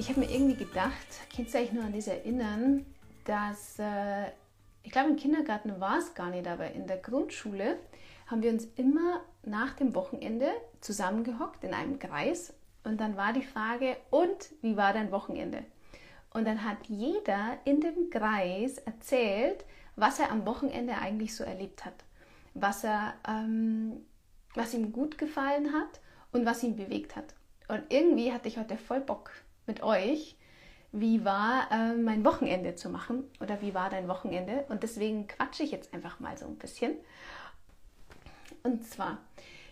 [0.00, 0.94] Ich habe mir irgendwie gedacht,
[1.36, 2.86] kannst du euch nur an das erinnern,
[3.26, 4.28] dass, äh,
[4.82, 7.78] ich glaube im Kindergarten war es gar nicht, aber in der Grundschule
[8.26, 13.42] haben wir uns immer nach dem Wochenende zusammengehockt in einem Kreis und dann war die
[13.42, 15.64] Frage, und wie war dein Wochenende?
[16.32, 21.84] Und dann hat jeder in dem Kreis erzählt, was er am Wochenende eigentlich so erlebt
[21.84, 22.04] hat,
[22.54, 24.06] was, er, ähm,
[24.54, 26.00] was ihm gut gefallen hat
[26.32, 27.34] und was ihn bewegt hat.
[27.68, 29.30] Und irgendwie hatte ich heute voll Bock
[29.70, 30.36] mit euch,
[30.90, 34.64] wie war äh, mein Wochenende zu machen oder wie war dein Wochenende.
[34.68, 36.94] Und deswegen quatsche ich jetzt einfach mal so ein bisschen.
[38.64, 39.18] Und zwar,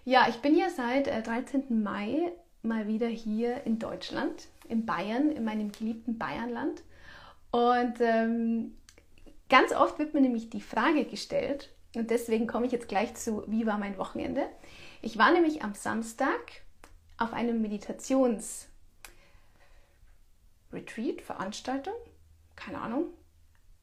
[0.04, 1.82] ja, ich bin ja seit äh, 13.
[1.82, 2.30] Mai
[2.62, 6.82] mal wieder hier in Deutschland, in Bayern, in meinem geliebten Bayernland.
[7.50, 8.76] Und ähm,
[9.48, 13.42] ganz oft wird mir nämlich die Frage gestellt, und deswegen komme ich jetzt gleich zu,
[13.46, 14.46] wie war mein Wochenende.
[15.00, 16.38] Ich war nämlich am Samstag
[17.16, 18.67] auf einem Meditations-
[20.72, 21.94] Retreat, Veranstaltung,
[22.56, 23.06] keine Ahnung.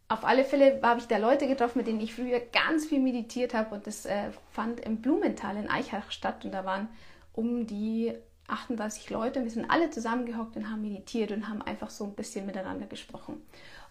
[0.08, 3.54] Auf alle Fälle habe ich da Leute getroffen, mit denen ich früher ganz viel meditiert
[3.54, 6.88] habe und das äh, fand im Blumenthal in Eichach statt und da waren
[7.34, 8.14] um die
[8.48, 9.44] 38 Leute.
[9.44, 13.42] Wir sind alle zusammengehockt und haben meditiert und haben einfach so ein bisschen miteinander gesprochen.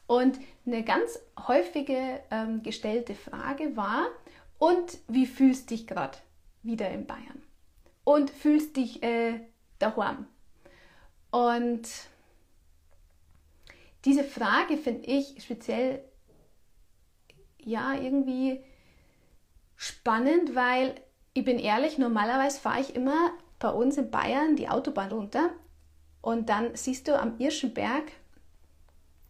[0.07, 4.07] Und eine ganz häufige ähm, gestellte Frage war,
[4.59, 6.17] und wie fühlst dich gerade
[6.63, 7.43] wieder in Bayern?
[8.05, 9.41] Und fühlst dich äh,
[9.79, 10.27] daheim?
[11.31, 11.89] Und
[14.05, 16.05] diese Frage finde ich speziell
[17.59, 18.63] ja irgendwie
[19.77, 20.95] spannend, weil
[21.33, 25.51] ich bin ehrlich, normalerweise fahre ich immer bei uns in Bayern die Autobahn runter
[26.21, 28.05] und dann siehst du am Irschenberg,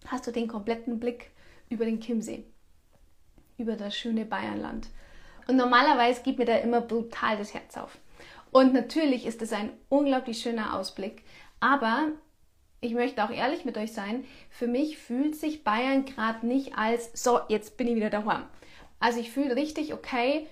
[0.07, 1.31] hast du den kompletten Blick
[1.69, 2.45] über den Chiemsee,
[3.57, 4.89] über das schöne Bayernland.
[5.47, 7.99] Und normalerweise geht mir da immer brutal das Herz auf.
[8.51, 11.25] Und natürlich ist es ein unglaublich schöner Ausblick,
[11.61, 12.13] aber
[12.85, 17.11] ich möchte auch ehrlich mit euch sein, für mich fühlt sich Bayern gerade nicht als,
[17.15, 18.45] so, jetzt bin ich wieder daheim.
[19.01, 20.47] Also ich fühle richtig, okay,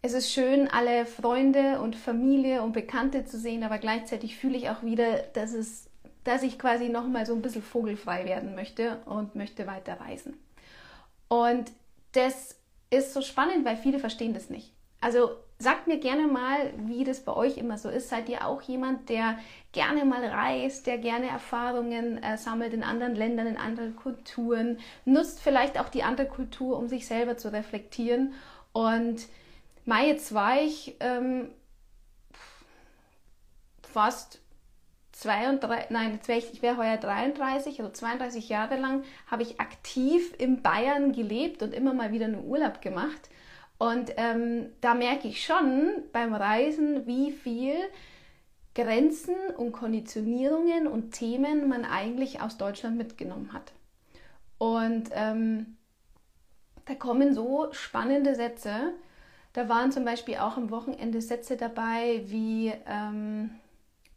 [0.00, 4.70] es ist schön, alle Freunde und Familie und Bekannte zu sehen, aber gleichzeitig fühle ich
[4.70, 5.90] auch wieder, dass, es,
[6.22, 10.36] dass ich quasi nochmal so ein bisschen vogelfrei werden möchte und möchte weiter reisen.
[11.26, 11.72] Und
[12.12, 12.54] das
[12.90, 14.72] ist so spannend, weil viele verstehen das nicht.
[15.00, 18.08] Also sagt mir gerne mal, wie das bei euch immer so ist.
[18.08, 19.38] Seid ihr auch jemand, der
[19.72, 25.40] gerne mal reist, der gerne Erfahrungen äh, sammelt in anderen Ländern, in anderen Kulturen, nutzt
[25.40, 28.34] vielleicht auch die andere Kultur, um sich selber zu reflektieren.
[28.72, 29.26] Und
[29.86, 31.48] Mai, jetzt war ich ähm,
[33.82, 34.40] fast
[35.12, 39.60] 32, nein, jetzt wär ich, ich wäre heuer 33, also 32 Jahre lang habe ich
[39.60, 43.30] aktiv in Bayern gelebt und immer mal wieder einen Urlaub gemacht.
[43.78, 47.74] Und ähm, da merke ich schon beim Reisen, wie viel
[48.74, 53.72] Grenzen und Konditionierungen und Themen man eigentlich aus Deutschland mitgenommen hat.
[54.58, 55.76] Und ähm,
[56.86, 58.92] da kommen so spannende Sätze.
[59.52, 63.50] Da waren zum Beispiel auch am Wochenende Sätze dabei wie ähm,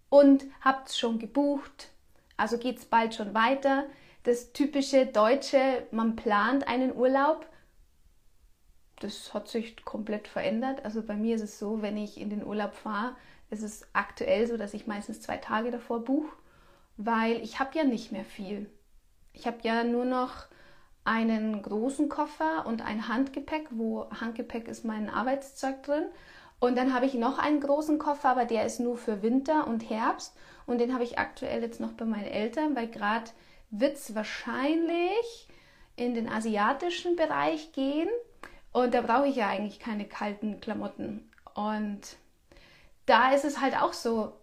[0.10, 1.90] und habt's schon gebucht,
[2.36, 3.86] also geht's bald schon weiter.
[4.24, 7.46] Das typische Deutsche, man plant einen Urlaub
[9.00, 10.86] das hat sich komplett verändert.
[10.86, 13.16] Also bei mir ist es so, wenn ich in den Urlaub fahre,
[13.50, 16.32] ist es aktuell so, dass ich meistens zwei Tage davor buche,
[16.98, 18.70] weil ich habe ja nicht mehr viel.
[19.34, 20.48] Ich habe ja nur noch
[21.04, 26.06] einen großen Koffer und ein Handgepäck, wo Handgepäck ist mein Arbeitszeug drin.
[26.60, 29.90] Und dann habe ich noch einen großen Koffer, aber der ist nur für Winter und
[29.90, 30.36] Herbst.
[30.68, 33.32] Und den habe ich aktuell jetzt noch bei meinen Eltern, weil gerade
[33.72, 35.48] wird es wahrscheinlich
[35.96, 38.10] in den asiatischen Bereich gehen.
[38.72, 41.30] Und da brauche ich ja eigentlich keine kalten Klamotten.
[41.56, 42.02] Und
[43.06, 44.34] da ist es halt auch so,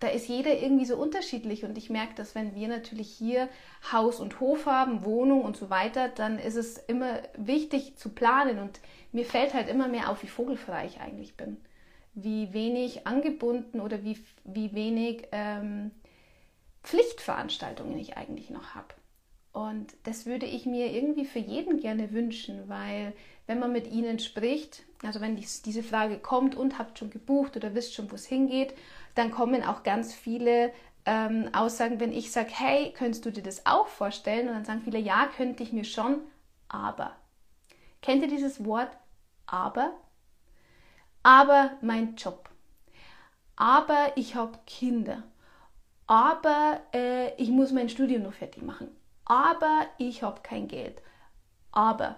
[0.00, 1.64] da ist jeder irgendwie so unterschiedlich.
[1.64, 3.48] Und ich merke, dass wenn wir natürlich hier
[3.92, 8.58] Haus und Hof haben, Wohnung und so weiter, dann ist es immer wichtig zu planen.
[8.58, 8.80] Und
[9.12, 11.58] mir fällt halt immer mehr auf, wie vogelfrei ich eigentlich bin.
[12.14, 15.92] Wie wenig angebunden oder wie, wie wenig ähm,
[16.82, 18.94] Pflichtveranstaltungen ich eigentlich noch habe.
[19.54, 23.12] Und das würde ich mir irgendwie für jeden gerne wünschen, weil
[23.46, 27.56] wenn man mit ihnen spricht, also wenn dies, diese Frage kommt und habt schon gebucht
[27.56, 28.74] oder wisst schon, wo es hingeht,
[29.14, 30.72] dann kommen auch ganz viele
[31.06, 34.48] ähm, Aussagen, wenn ich sage, hey, könntest du dir das auch vorstellen?
[34.48, 36.18] Und dann sagen viele, ja, könnte ich mir schon,
[36.66, 37.14] aber.
[38.02, 38.90] Kennt ihr dieses Wort
[39.46, 39.92] aber?
[41.22, 42.50] Aber mein Job.
[43.54, 45.22] Aber ich habe Kinder.
[46.08, 48.88] Aber äh, ich muss mein Studium noch fertig machen
[49.24, 51.02] aber ich habe kein Geld.
[51.72, 52.16] Aber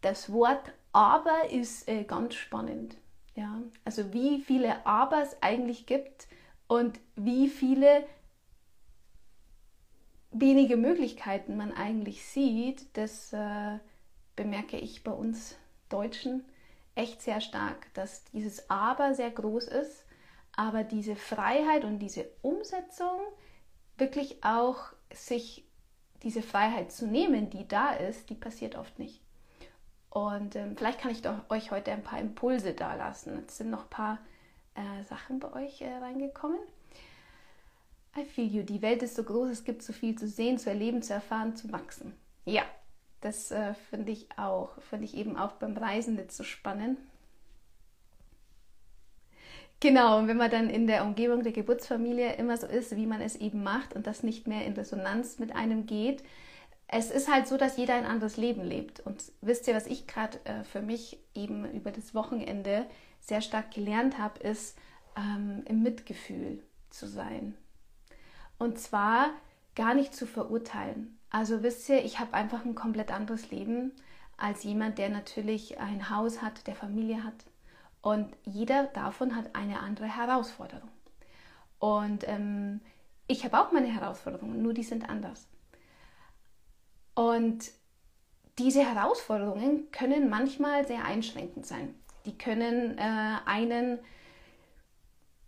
[0.00, 2.96] das Wort aber ist äh, ganz spannend.
[3.34, 3.62] Ja?
[3.84, 6.28] Also wie viele Aber es eigentlich gibt.
[6.66, 8.06] und wie viele
[10.30, 13.78] wenige Möglichkeiten man eigentlich sieht, das äh,
[14.34, 15.56] bemerke ich bei uns
[15.88, 16.44] Deutschen
[16.94, 20.04] echt sehr stark, dass dieses Aber sehr groß ist,
[20.56, 23.20] aber diese Freiheit und diese Umsetzung
[23.96, 25.64] wirklich auch sich
[26.24, 29.20] diese Freiheit zu nehmen, die da ist, die passiert oft nicht.
[30.10, 33.44] Und ähm, vielleicht kann ich doch euch heute ein paar Impulse da lassen.
[33.46, 34.18] Es sind noch ein paar
[34.74, 36.58] äh, Sachen bei euch äh, reingekommen.
[38.16, 38.62] I feel you.
[38.62, 41.56] Die Welt ist so groß, es gibt so viel zu sehen, zu erleben, zu erfahren,
[41.56, 42.14] zu wachsen.
[42.44, 42.62] Ja,
[43.20, 44.80] das äh, finde ich auch.
[44.82, 46.98] Finde ich eben auch beim Reisen nicht so spannend.
[49.84, 53.20] Genau, und wenn man dann in der Umgebung der Geburtsfamilie immer so ist, wie man
[53.20, 56.24] es eben macht und das nicht mehr in Resonanz mit einem geht,
[56.88, 59.00] es ist halt so, dass jeder ein anderes Leben lebt.
[59.00, 62.86] Und wisst ihr, was ich gerade äh, für mich eben über das Wochenende
[63.20, 64.78] sehr stark gelernt habe, ist
[65.18, 67.54] ähm, im Mitgefühl zu sein.
[68.58, 69.32] Und zwar
[69.74, 71.18] gar nicht zu verurteilen.
[71.28, 73.92] Also wisst ihr, ich habe einfach ein komplett anderes Leben
[74.38, 77.34] als jemand, der natürlich ein Haus hat, der Familie hat.
[78.04, 80.90] Und jeder davon hat eine andere Herausforderung.
[81.78, 82.82] Und ähm,
[83.26, 85.48] ich habe auch meine Herausforderungen, nur die sind anders.
[87.14, 87.70] Und
[88.58, 91.94] diese Herausforderungen können manchmal sehr einschränkend sein.
[92.26, 94.00] Die können äh, einen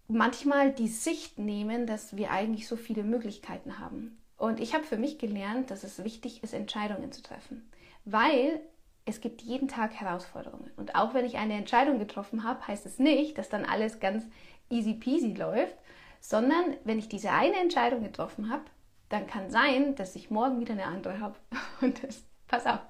[0.08, 4.16] manchmal die Sicht nehmen, dass wir eigentlich so viele Möglichkeiten haben.
[4.38, 7.70] Und ich habe für mich gelernt, dass es wichtig ist, Entscheidungen zu treffen,
[8.06, 8.62] weil
[9.06, 10.70] es gibt jeden Tag Herausforderungen.
[10.76, 14.26] Und auch wenn ich eine Entscheidung getroffen habe, heißt es nicht, dass dann alles ganz
[14.68, 15.76] easy peasy läuft,
[16.20, 18.64] sondern wenn ich diese eine Entscheidung getroffen habe,
[19.08, 21.36] dann kann sein, dass ich morgen wieder eine andere habe.
[21.80, 22.80] Und das, pass auf,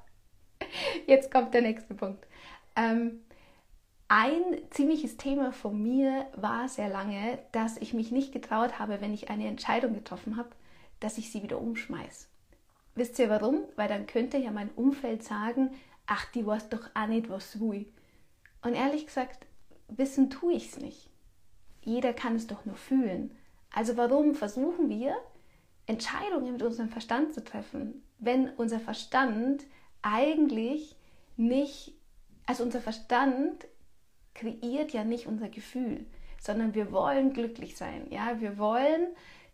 [1.06, 2.26] jetzt kommt der nächste Punkt.
[2.74, 3.20] Ähm,
[4.08, 9.12] ein ziemliches Thema von mir war sehr lange, dass ich mich nicht getraut habe, wenn
[9.12, 10.50] ich eine Entscheidung getroffen habe,
[11.00, 12.28] dass ich sie wieder umschmeiße.
[12.94, 13.64] Wisst ihr warum?
[13.74, 15.70] Weil dann könnte ja mein Umfeld sagen,
[16.06, 17.87] ach, die weiß doch auch nicht, was will.
[18.62, 19.47] Und ehrlich gesagt,
[19.88, 21.11] wissen tue ich es nicht.
[21.82, 23.37] Jeder kann es doch nur fühlen.
[23.70, 25.17] Also warum versuchen wir,
[25.87, 29.64] Entscheidungen mit unserem Verstand zu treffen, wenn unser Verstand
[30.03, 30.97] eigentlich
[31.37, 31.94] nicht,
[32.47, 33.67] also unser Verstand
[34.35, 36.06] kreiert ja nicht unser Gefühl,
[36.41, 38.06] sondern wir wollen glücklich sein.
[38.11, 39.08] Ja, wir wollen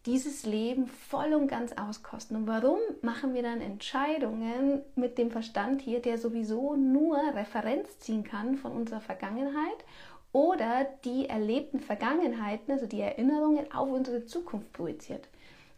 [0.06, 2.36] dieses Leben voll und ganz auskosten.
[2.36, 8.24] Und warum machen wir dann Entscheidungen mit dem Verstand hier, der sowieso nur Referenz ziehen
[8.24, 9.84] kann von unserer Vergangenheit
[10.32, 15.28] oder die erlebten Vergangenheiten, also die Erinnerungen auf unsere Zukunft projiziert?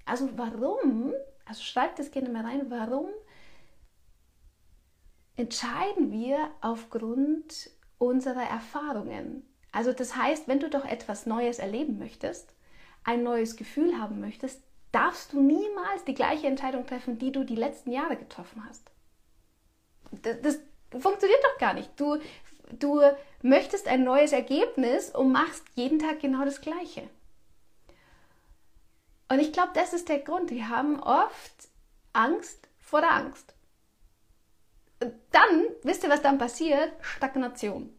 [0.06, 1.12] Also warum,
[1.44, 3.09] also schreibt es gerne mal rein, warum
[5.37, 9.47] entscheiden wir aufgrund unserer Erfahrungen?
[9.71, 12.55] Also das heißt, wenn du doch etwas Neues erleben möchtest,
[13.04, 14.62] ein neues Gefühl haben möchtest,
[14.92, 18.90] darfst du niemals die gleiche Entscheidung treffen, die du die letzten Jahre getroffen hast.
[20.22, 20.58] Das, das
[20.90, 21.90] funktioniert doch gar nicht.
[21.98, 22.18] Du,
[22.70, 23.00] du
[23.42, 27.08] möchtest ein neues Ergebnis und machst jeden Tag genau das Gleiche.
[29.28, 30.50] Und ich glaube, das ist der Grund.
[30.50, 31.68] Wir haben oft
[32.12, 33.54] Angst vor der Angst.
[35.00, 36.92] Dann, wisst ihr, was dann passiert?
[37.00, 37.93] Stagnation.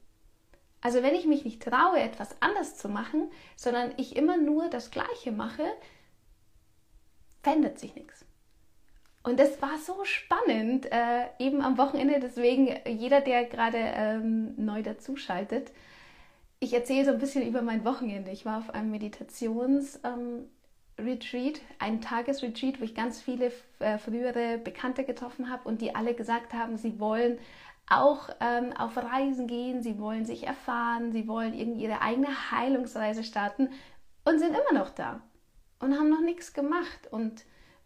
[0.85, 4.91] Also wenn ich mich nicht traue, etwas anders zu machen, sondern ich immer nur das
[4.91, 5.63] Gleiche mache,
[7.41, 8.23] verändert sich nichts.
[9.23, 12.19] Und das war so spannend, äh, eben am Wochenende.
[12.19, 15.71] Deswegen, jeder, der gerade ähm, neu dazuschaltet,
[16.59, 18.29] ich erzähle so ein bisschen über mein Wochenende.
[18.29, 20.49] Ich war auf einem Meditations- ähm,
[21.79, 26.53] ein Tagesretreat, wo ich ganz viele äh, frühere Bekannte getroffen habe und die alle gesagt
[26.53, 27.37] haben, sie wollen
[27.87, 33.69] auch ähm, auf Reisen gehen, sie wollen sich erfahren, sie wollen ihre eigene Heilungsreise starten
[34.23, 35.21] und sind immer noch da
[35.79, 37.07] und haben noch nichts gemacht.
[37.11, 37.45] Und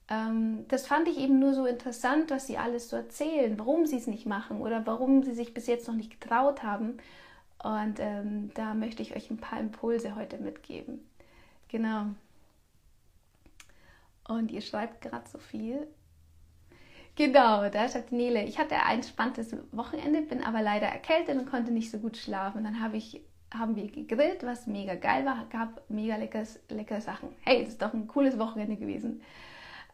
[0.10, 3.98] ähm, das fand ich eben nur so interessant, was sie alles so erzählen, warum sie
[3.98, 6.98] es nicht machen oder warum sie sich bis jetzt noch nicht getraut haben.
[7.62, 11.06] Und ähm, da möchte ich euch ein paar Impulse heute mitgeben.
[11.68, 12.06] Genau.
[14.28, 15.88] Und ihr schreibt gerade so viel.
[17.20, 18.46] Genau, da schreibt Nele.
[18.46, 22.64] Ich hatte ein spannendes Wochenende, bin aber leider erkältet und konnte nicht so gut schlafen.
[22.64, 23.22] Dann habe ich,
[23.54, 27.28] haben wir gegrillt, was mega geil war, gab mega leckeres, leckere Sachen.
[27.42, 29.22] Hey, das ist doch ein cooles Wochenende gewesen.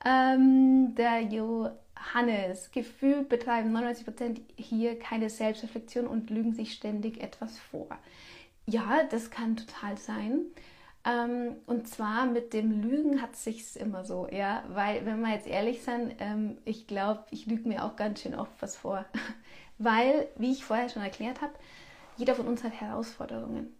[0.05, 7.88] Ähm, der Johannes, gefühlt betreiben 99% hier keine Selbstreflexion und lügen sich ständig etwas vor.
[8.67, 10.41] Ja, das kann total sein.
[11.06, 15.48] Ähm, und zwar mit dem Lügen hat sich's immer so, ja, weil wenn wir jetzt
[15.48, 19.06] ehrlich sind, ähm, ich glaube, ich lüge mir auch ganz schön oft was vor,
[19.78, 21.54] weil, wie ich vorher schon erklärt habe,
[22.18, 23.76] jeder von uns hat Herausforderungen.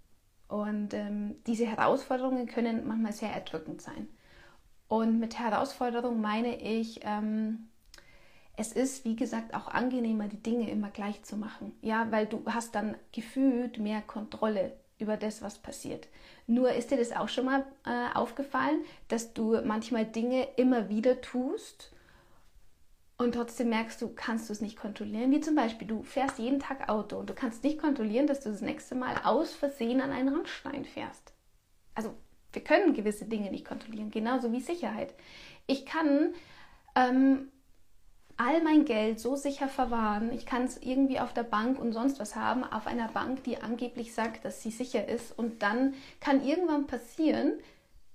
[0.48, 4.08] Und ähm, diese Herausforderungen können manchmal sehr erdrückend sein.
[4.88, 7.70] Und mit Herausforderung meine ich, ähm,
[8.56, 11.74] es ist, wie gesagt, auch angenehmer, die Dinge immer gleich zu machen.
[11.82, 16.08] Ja, weil du hast dann gefühlt mehr Kontrolle über das, was passiert.
[16.48, 21.22] Nur ist dir das auch schon mal äh, aufgefallen, dass du manchmal Dinge immer wieder
[21.22, 21.92] tust
[23.18, 25.32] und trotzdem merkst du, kannst du es nicht kontrollieren.
[25.32, 28.50] Wie zum Beispiel, du fährst jeden Tag Auto und du kannst nicht kontrollieren, dass du
[28.50, 31.34] das nächste Mal aus Versehen an einen Randstein fährst.
[31.94, 32.14] Also
[32.52, 35.14] wir können gewisse Dinge nicht kontrollieren, genauso wie Sicherheit.
[35.66, 36.34] Ich kann
[36.96, 37.52] ähm,
[38.38, 42.20] all mein Geld so sicher verwahren, ich kann es irgendwie auf der Bank und sonst
[42.20, 45.38] was haben, auf einer Bank, die angeblich sagt, dass sie sicher ist.
[45.38, 47.54] Und dann kann irgendwann passieren,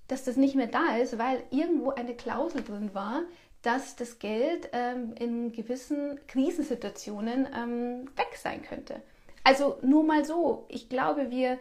[0.08, 3.22] dass das nicht mehr da ist, weil irgendwo eine Klausel drin war,
[3.62, 9.02] dass das Geld ähm, in gewissen Krisensituationen ähm, weg sein könnte.
[9.44, 11.58] Also nur mal so, ich glaube, wir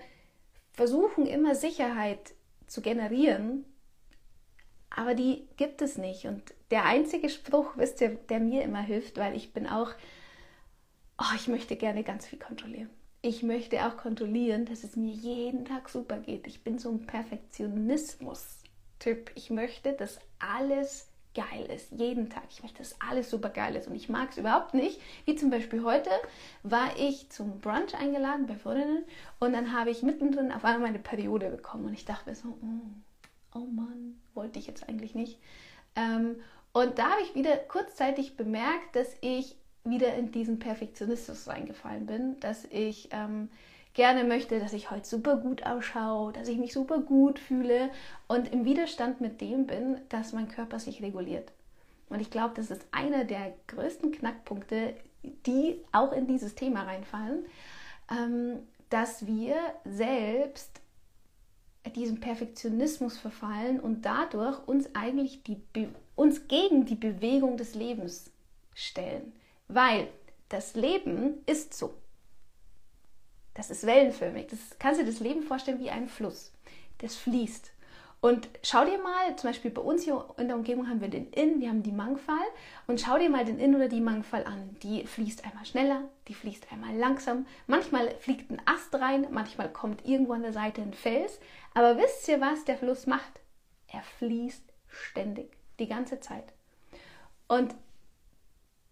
[0.73, 2.33] versuchen immer Sicherheit
[2.67, 3.65] zu generieren,
[4.95, 6.25] aber die gibt es nicht.
[6.25, 9.91] Und der einzige Spruch, wisst ihr, der mir immer hilft, weil ich bin auch,
[11.17, 12.89] oh, ich möchte gerne ganz viel kontrollieren.
[13.21, 16.47] Ich möchte auch kontrollieren, dass es mir jeden Tag super geht.
[16.47, 19.31] Ich bin so ein Perfektionismus-Typ.
[19.35, 22.43] Ich möchte, dass alles geil ist, jeden Tag.
[22.49, 24.99] Ich möchte, dass alles super geil ist und ich mag es überhaupt nicht.
[25.25, 26.09] Wie zum Beispiel heute
[26.63, 29.03] war ich zum Brunch eingeladen bei Freundinnen
[29.39, 32.49] und dann habe ich mittendrin auf einmal meine Periode bekommen und ich dachte mir so,
[32.49, 32.81] oh,
[33.53, 35.39] oh Mann, wollte ich jetzt eigentlich nicht.
[35.95, 36.35] Ähm,
[36.71, 42.39] und da habe ich wieder kurzzeitig bemerkt, dass ich wieder in diesen Perfektionismus reingefallen bin,
[42.39, 43.49] dass ich ähm,
[43.93, 47.89] gerne möchte, dass ich heute super gut ausschaue, dass ich mich super gut fühle
[48.27, 51.51] und im Widerstand mit dem bin, dass mein Körper sich reguliert.
[52.09, 54.95] Und ich glaube, das ist einer der größten Knackpunkte,
[55.45, 57.45] die auch in dieses Thema reinfallen,
[58.11, 60.81] ähm, dass wir selbst
[61.89, 65.61] diesem Perfektionismus verfallen und dadurch uns eigentlich die
[66.15, 68.31] uns gegen die Bewegung des Lebens
[68.75, 69.33] stellen,
[69.67, 70.07] weil
[70.49, 71.93] das Leben ist so.
[73.53, 74.47] Das ist wellenförmig.
[74.47, 76.51] Das kannst du dir das Leben vorstellen wie ein Fluss.
[76.99, 77.71] Das fließt.
[78.21, 81.29] Und schau dir mal, zum Beispiel bei uns hier in der Umgebung haben wir den
[81.31, 82.35] Inn, wir haben die Mangfall.
[82.85, 84.75] Und schau dir mal den Inn oder die Mangfall an.
[84.83, 87.45] Die fließt einmal schneller, die fließt einmal langsam.
[87.67, 91.39] Manchmal fliegt ein Ast rein, manchmal kommt irgendwo an der Seite ein Fels.
[91.73, 93.39] Aber wisst ihr, was der Fluss macht?
[93.87, 96.53] Er fließt ständig, die ganze Zeit.
[97.47, 97.75] Und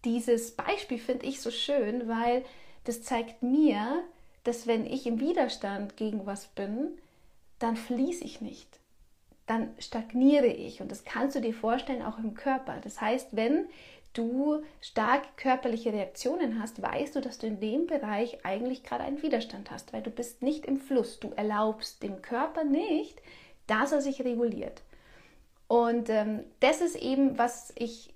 [0.04, 2.44] dieses Beispiel finde ich so schön, weil
[2.84, 4.04] das zeigt mir,
[4.44, 6.98] dass wenn ich im Widerstand gegen was bin,
[7.58, 8.80] dann fließe ich nicht.
[9.46, 10.80] Dann stagniere ich.
[10.80, 12.78] Und das kannst du dir vorstellen, auch im Körper.
[12.82, 13.66] Das heißt, wenn
[14.18, 19.22] du starke körperliche Reaktionen hast, weißt du, dass du in dem Bereich eigentlich gerade einen
[19.22, 21.20] Widerstand hast, weil du bist nicht im Fluss.
[21.20, 23.22] Du erlaubst dem Körper nicht,
[23.66, 24.82] dass er sich reguliert.
[25.68, 28.12] Und ähm, das ist eben, was ich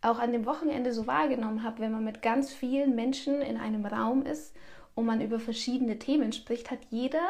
[0.00, 3.86] auch an dem Wochenende so wahrgenommen habe, wenn man mit ganz vielen Menschen in einem
[3.86, 4.56] Raum ist
[4.94, 7.22] und man über verschiedene Themen spricht, hat jeder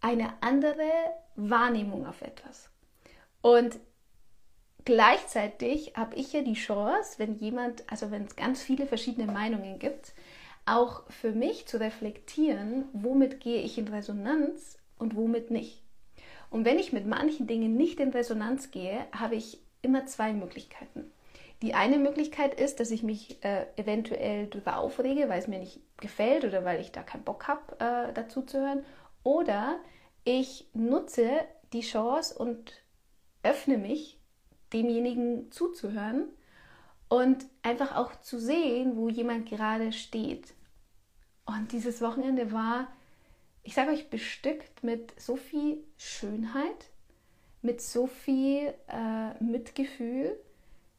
[0.00, 0.88] eine andere
[1.34, 2.70] Wahrnehmung auf etwas.
[3.40, 3.78] Und
[4.86, 9.78] gleichzeitig habe ich ja die Chance, wenn jemand, also wenn es ganz viele verschiedene Meinungen
[9.78, 10.14] gibt,
[10.64, 15.82] auch für mich zu reflektieren, womit gehe ich in Resonanz und womit nicht.
[16.50, 21.10] Und wenn ich mit manchen Dingen nicht in Resonanz gehe, habe ich immer zwei Möglichkeiten.
[21.62, 25.80] Die eine Möglichkeit ist, dass ich mich äh, eventuell darüber aufrege, weil es mir nicht
[25.96, 28.84] gefällt oder weil ich da keinen Bock habe, äh, dazu zu hören.
[29.22, 29.78] Oder
[30.24, 31.30] ich nutze
[31.72, 32.72] die Chance und
[33.42, 34.15] öffne mich,
[34.72, 36.24] demjenigen zuzuhören
[37.08, 40.54] und einfach auch zu sehen, wo jemand gerade steht.
[41.44, 42.88] Und dieses Wochenende war,
[43.62, 46.90] ich sage euch, bestückt mit so viel Schönheit,
[47.62, 50.36] mit so viel äh, Mitgefühl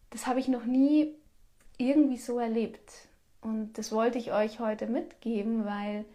[0.09, 1.13] das habe ich noch nie
[1.77, 2.91] irgendwie so erlebt.
[3.41, 6.05] Und das wollte ich euch heute mitgeben, weil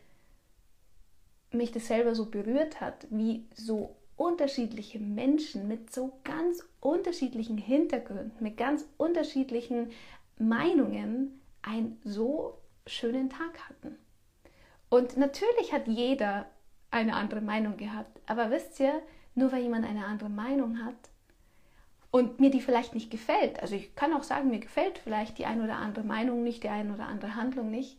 [1.50, 8.32] mich das selber so berührt hat, wie so unterschiedliche Menschen mit so ganz unterschiedlichen Hintergründen,
[8.40, 9.90] mit ganz unterschiedlichen
[10.38, 13.98] Meinungen einen so schönen Tag hatten.
[14.88, 16.46] Und natürlich hat jeder
[16.90, 19.02] eine andere Meinung gehabt, aber wisst ihr,
[19.34, 20.94] nur weil jemand eine andere Meinung hat,
[22.12, 23.60] und mir die vielleicht nicht gefällt.
[23.60, 26.68] Also ich kann auch sagen, mir gefällt vielleicht die eine oder andere Meinung nicht, die
[26.68, 27.98] eine oder andere Handlung nicht,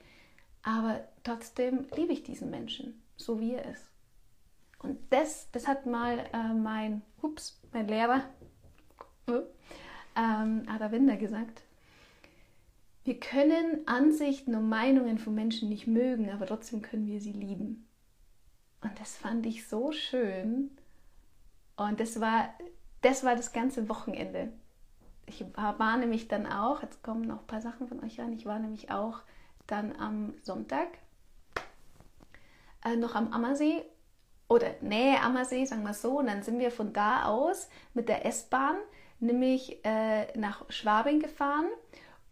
[0.62, 3.93] aber trotzdem liebe ich diesen Menschen, so wie er ist.
[4.84, 8.22] Und das, das hat mal äh, mein, ups, mein Lehrer,
[9.28, 9.42] äh,
[10.16, 11.64] ähm, Aravinder gesagt.
[13.06, 17.88] Wir können Ansichten und Meinungen von Menschen nicht mögen, aber trotzdem können wir sie lieben.
[18.82, 20.72] Und das fand ich so schön.
[21.76, 22.50] Und das war
[23.04, 24.52] das, war das ganze Wochenende.
[25.26, 28.46] Ich war nämlich dann auch, jetzt kommen noch ein paar Sachen von euch an, ich
[28.46, 29.22] war nämlich auch
[29.68, 30.88] dann am Sonntag
[32.84, 33.84] äh, noch am Ammersee
[34.54, 36.20] oder Nähe Ammersee, sagen wir so.
[36.20, 38.76] Und dann sind wir von da aus mit der S-Bahn
[39.24, 41.66] nämlich äh, nach Schwabing gefahren.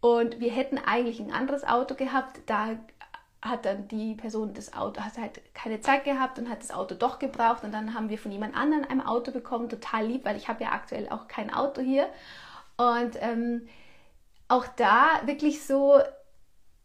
[0.00, 2.40] Und wir hätten eigentlich ein anderes Auto gehabt.
[2.46, 2.76] Da
[3.40, 6.94] hat dann die Person das Auto, hat halt keine Zeit gehabt und hat das Auto
[6.94, 7.64] doch gebraucht.
[7.64, 10.62] Und dann haben wir von jemand anderem ein Auto bekommen, total lieb, weil ich habe
[10.62, 12.08] ja aktuell auch kein Auto hier.
[12.76, 13.68] Und ähm,
[14.48, 15.98] auch da wirklich so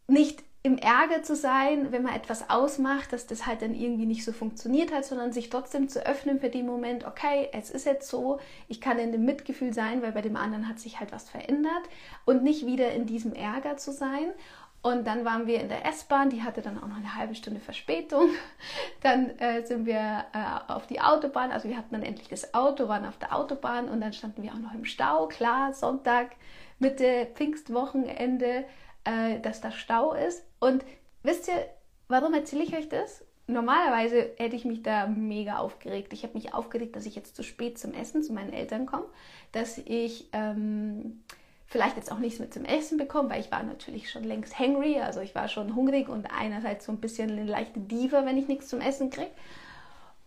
[0.06, 4.24] nicht im Ärger zu sein, wenn man etwas ausmacht, dass das halt dann irgendwie nicht
[4.24, 8.08] so funktioniert hat, sondern sich trotzdem zu öffnen für den Moment, okay, es ist jetzt
[8.08, 11.30] so, ich kann in dem Mitgefühl sein, weil bei dem anderen hat sich halt was
[11.30, 11.82] verändert
[12.24, 14.32] und nicht wieder in diesem Ärger zu sein.
[14.80, 17.58] Und dann waren wir in der S-Bahn, die hatte dann auch noch eine halbe Stunde
[17.58, 18.28] Verspätung.
[19.02, 22.86] Dann äh, sind wir äh, auf die Autobahn, also wir hatten dann endlich das Auto,
[22.86, 25.26] waren auf der Autobahn und dann standen wir auch noch im Stau.
[25.26, 26.36] Klar, Sonntag,
[26.78, 28.64] Mitte Pfingstwochenende,
[29.04, 30.47] äh, dass da Stau ist.
[30.60, 30.84] Und
[31.22, 31.66] wisst ihr,
[32.08, 33.24] warum erzähle ich euch das?
[33.46, 36.12] Normalerweise hätte ich mich da mega aufgeregt.
[36.12, 39.06] Ich habe mich aufgeregt, dass ich jetzt zu spät zum Essen zu meinen Eltern komme,
[39.52, 41.22] dass ich ähm,
[41.68, 45.00] vielleicht jetzt auch nichts mit zum Essen bekomme, weil ich war natürlich schon längst hangry,
[45.00, 48.48] also ich war schon hungrig und einerseits so ein bisschen eine leichte Diva, wenn ich
[48.48, 49.30] nichts zum Essen kriege.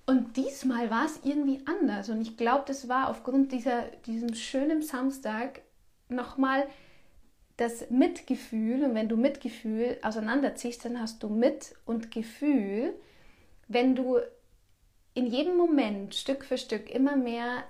[0.05, 4.81] Und diesmal war es irgendwie anders und ich glaube, das war aufgrund dieser, diesem schönen
[4.81, 5.61] Samstag
[6.09, 6.65] nochmal
[7.61, 12.95] das Mitgefühl, und wenn du Mitgefühl auseinanderziehst, dann hast du Mit und Gefühl,
[13.67, 14.17] wenn du
[15.13, 17.63] in jedem Moment Stück für Stück immer mehr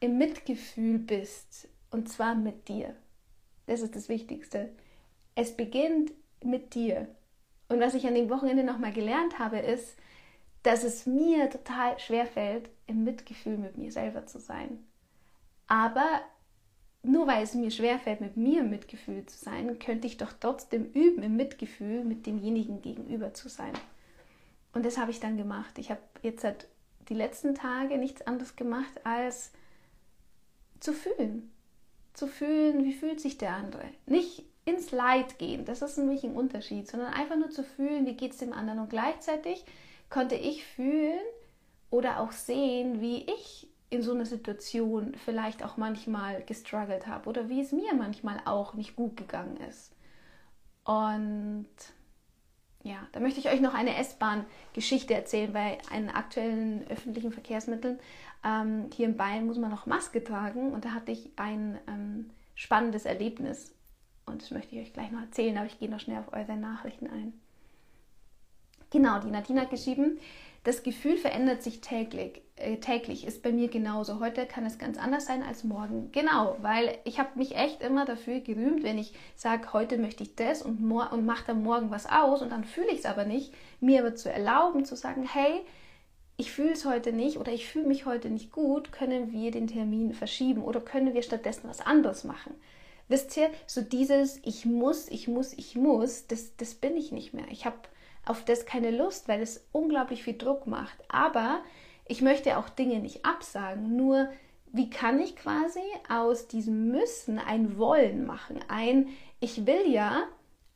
[0.00, 2.94] im Mitgefühl bist, und zwar mit dir.
[3.66, 4.68] Das ist das Wichtigste.
[5.34, 6.12] Es beginnt
[6.44, 7.08] mit dir.
[7.70, 9.96] Und was ich an dem Wochenende nochmal gelernt habe, ist,
[10.62, 14.84] dass es mir total schwer fällt, im Mitgefühl mit mir selber zu sein.
[15.68, 16.20] Aber
[17.06, 20.90] nur weil es mir schwerfällt, mit mir im Mitgefühl zu sein, könnte ich doch trotzdem
[20.92, 23.72] üben, im Mitgefühl mit demjenigen gegenüber zu sein.
[24.72, 25.78] Und das habe ich dann gemacht.
[25.78, 26.68] Ich habe jetzt seit
[27.08, 29.52] die letzten Tage nichts anderes gemacht, als
[30.80, 31.50] zu fühlen.
[32.12, 33.84] Zu fühlen, wie fühlt sich der andere.
[34.06, 38.14] Nicht ins Leid gehen, das ist nämlich ein Unterschied, sondern einfach nur zu fühlen, wie
[38.14, 38.80] geht es dem anderen.
[38.80, 39.64] Und gleichzeitig
[40.10, 41.20] konnte ich fühlen
[41.90, 47.48] oder auch sehen, wie ich in so einer Situation vielleicht auch manchmal gestruggelt habe oder
[47.48, 49.94] wie es mir manchmal auch nicht gut gegangen ist.
[50.84, 51.66] Und
[52.82, 55.52] ja, da möchte ich euch noch eine S-Bahn-Geschichte erzählen.
[55.52, 57.98] Bei einen aktuellen öffentlichen Verkehrsmitteln
[58.44, 62.30] ähm, hier in Bayern muss man noch Maske tragen und da hatte ich ein ähm,
[62.54, 63.74] spannendes Erlebnis.
[64.24, 66.56] Und das möchte ich euch gleich noch erzählen, aber ich gehe noch schnell auf eure
[66.56, 67.32] Nachrichten ein.
[68.90, 70.18] Genau, die Nadine hat geschrieben,
[70.66, 72.42] das Gefühl verändert sich täglich.
[72.56, 74.18] Äh, täglich ist bei mir genauso.
[74.18, 76.10] Heute kann es ganz anders sein als morgen.
[76.10, 80.34] Genau, weil ich habe mich echt immer dafür gerühmt, wenn ich sage, heute möchte ich
[80.34, 83.54] das und, und mache dann morgen was aus und dann fühle ich es aber nicht,
[83.80, 85.60] mir aber zu erlauben, zu sagen, hey,
[86.36, 89.68] ich fühle es heute nicht oder ich fühle mich heute nicht gut, können wir den
[89.68, 92.54] Termin verschieben oder können wir stattdessen was anderes machen.
[93.06, 97.34] Wisst ihr, so dieses Ich muss, ich muss, ich muss, das, das bin ich nicht
[97.34, 97.46] mehr.
[97.50, 97.76] Ich habe
[98.26, 100.98] auf das keine Lust, weil es unglaublich viel Druck macht.
[101.08, 101.60] Aber
[102.04, 103.96] ich möchte auch Dinge nicht absagen.
[103.96, 104.28] Nur
[104.72, 108.60] wie kann ich quasi aus diesem Müssen ein Wollen machen?
[108.68, 109.08] Ein
[109.40, 110.24] Ich will ja,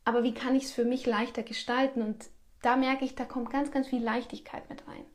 [0.05, 2.01] aber wie kann ich es für mich leichter gestalten?
[2.01, 2.25] Und
[2.61, 5.05] da merke ich, da kommt ganz, ganz viel Leichtigkeit mit rein.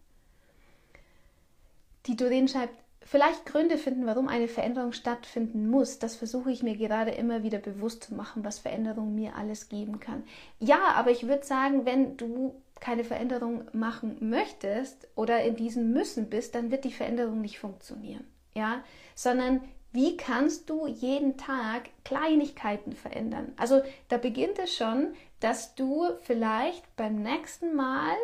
[2.06, 2.74] Die Doreen schreibt,
[3.06, 7.58] vielleicht Gründe finden, warum eine Veränderung stattfinden muss, das versuche ich mir gerade immer wieder
[7.58, 10.24] bewusst zu machen, was Veränderung mir alles geben kann.
[10.58, 16.28] Ja, aber ich würde sagen, wenn du keine Veränderung machen möchtest oder in diesem Müssen
[16.28, 18.24] bist, dann wird die Veränderung nicht funktionieren.
[18.54, 18.82] Ja,
[19.14, 19.60] sondern
[19.92, 23.52] wie kannst du jeden Tag Kleinigkeiten verändern?
[23.56, 28.14] Also da beginnt es schon, dass du vielleicht beim nächsten Mal,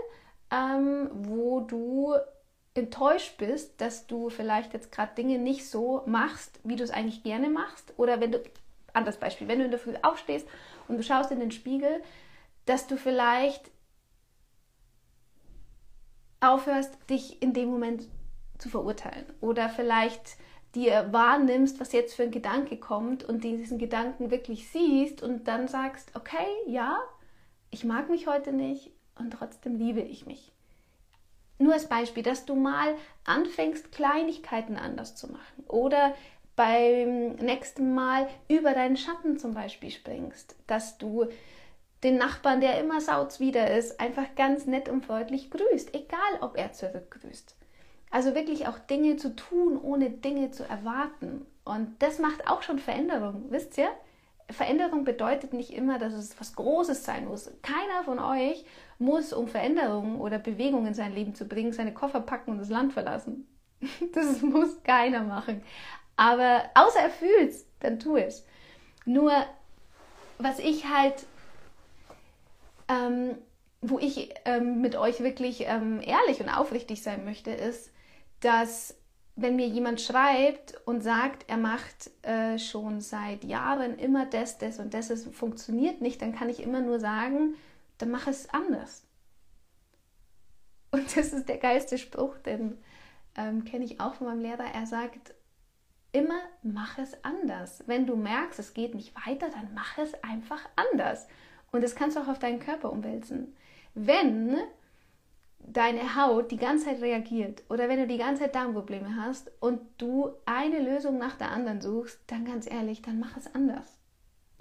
[0.50, 2.14] ähm, wo du
[2.74, 7.22] enttäuscht bist, dass du vielleicht jetzt gerade Dinge nicht so machst, wie du es eigentlich
[7.22, 7.92] gerne machst.
[7.96, 8.42] Oder wenn du,
[8.92, 10.48] anderes Beispiel, wenn du in der Früh aufstehst
[10.88, 12.02] und du schaust in den Spiegel,
[12.64, 13.70] dass du vielleicht
[16.40, 18.08] aufhörst, dich in dem Moment
[18.58, 19.26] zu verurteilen.
[19.40, 20.36] Oder vielleicht
[20.74, 25.68] dir wahrnimmst, was jetzt für ein Gedanke kommt und diesen Gedanken wirklich siehst und dann
[25.68, 26.98] sagst, okay, ja,
[27.70, 30.52] ich mag mich heute nicht und trotzdem liebe ich mich.
[31.58, 36.14] Nur als Beispiel, dass du mal anfängst, Kleinigkeiten anders zu machen oder
[36.56, 41.26] beim nächsten Mal über deinen Schatten zum Beispiel springst, dass du
[42.02, 46.72] den Nachbarn, der immer sauzwider ist, einfach ganz nett und freundlich grüßt, egal ob er
[46.72, 47.56] zurückgrüßt.
[48.10, 51.46] Also wirklich auch Dinge zu tun, ohne Dinge zu erwarten.
[51.64, 53.88] Und das macht auch schon Veränderung, wisst ihr?
[54.50, 57.50] Veränderung bedeutet nicht immer, dass es was Großes sein muss.
[57.62, 58.64] Keiner von euch
[59.02, 62.70] muss, um Veränderungen oder Bewegungen in sein Leben zu bringen, seine Koffer packen und das
[62.70, 63.46] Land verlassen.
[64.14, 65.62] Das muss keiner machen.
[66.16, 68.46] Aber außer er fühlt es, dann tu es.
[69.04, 69.32] Nur,
[70.38, 71.26] was ich halt,
[72.88, 73.36] ähm,
[73.80, 77.92] wo ich ähm, mit euch wirklich ähm, ehrlich und aufrichtig sein möchte, ist,
[78.40, 78.96] dass
[79.34, 84.78] wenn mir jemand schreibt und sagt, er macht äh, schon seit Jahren immer das, das
[84.78, 87.54] und das, es funktioniert nicht, dann kann ich immer nur sagen,
[88.02, 89.06] dann mach es anders.
[90.90, 92.78] Und das ist der geilste Spruch, den
[93.36, 94.64] ähm, kenne ich auch von meinem Lehrer.
[94.74, 95.34] Er sagt,
[96.10, 97.84] immer mach es anders.
[97.86, 101.28] Wenn du merkst, es geht nicht weiter, dann mach es einfach anders.
[101.70, 103.54] Und das kannst du auch auf deinen Körper umwälzen.
[103.94, 104.58] Wenn
[105.60, 109.80] deine Haut die ganze Zeit reagiert oder wenn du die ganze Zeit Darmprobleme hast und
[109.98, 114.01] du eine Lösung nach der anderen suchst, dann ganz ehrlich, dann mach es anders.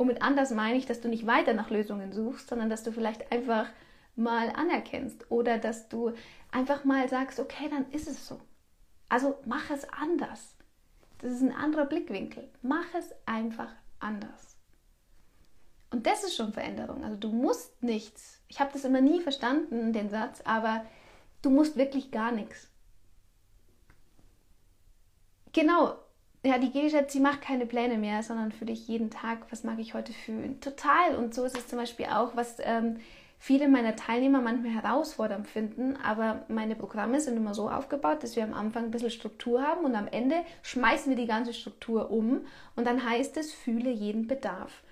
[0.02, 2.92] Und mit anders meine ich, dass du nicht weiter nach Lösungen suchst, sondern dass du
[2.92, 3.68] vielleicht einfach
[4.16, 6.14] mal anerkennst oder dass du
[6.52, 8.42] einfach mal sagst, okay, dann ist es so.
[9.10, 10.56] Also mach es anders.
[11.20, 12.50] Das ist ein anderer Blickwinkel.
[12.64, 14.58] Mach es einfach anders.
[15.92, 17.04] Und das ist schon Veränderung.
[17.04, 18.42] Also du musst nichts.
[18.48, 20.84] Ich habe das immer nie verstanden, den Satz, aber
[21.44, 22.72] du musst wirklich gar nichts.
[25.54, 26.00] Genau.
[26.44, 29.78] Ja, die Gegenstadt, sie macht keine Pläne mehr, sondern für dich jeden Tag, was mag
[29.78, 30.60] ich heute fühlen.
[30.60, 31.16] Total.
[31.16, 32.98] Und so ist es zum Beispiel auch, was ähm,
[33.42, 38.44] viele meiner Teilnehmer manchmal herausfordernd finden, aber meine Programme sind immer so aufgebaut, dass wir
[38.44, 42.42] am Anfang ein bisschen Struktur haben und am Ende schmeißen wir die ganze Struktur um
[42.76, 44.84] und dann heißt es, fühle jeden Bedarf.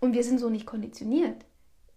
[0.00, 1.44] Und wir sind so nicht konditioniert.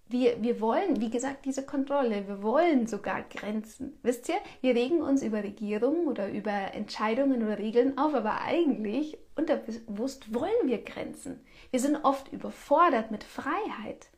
[0.08, 2.28] Wir, wir wollen, wie gesagt, diese Kontrolle.
[2.28, 3.98] Wir wollen sogar Grenzen.
[4.04, 9.18] Wisst ihr, wir regen uns über Regierungen oder über Entscheidungen oder Regeln auf, aber eigentlich
[9.36, 11.44] unterbewusst wollen wir Grenzen.
[11.72, 14.10] Wir sind oft überfordert mit Freiheit.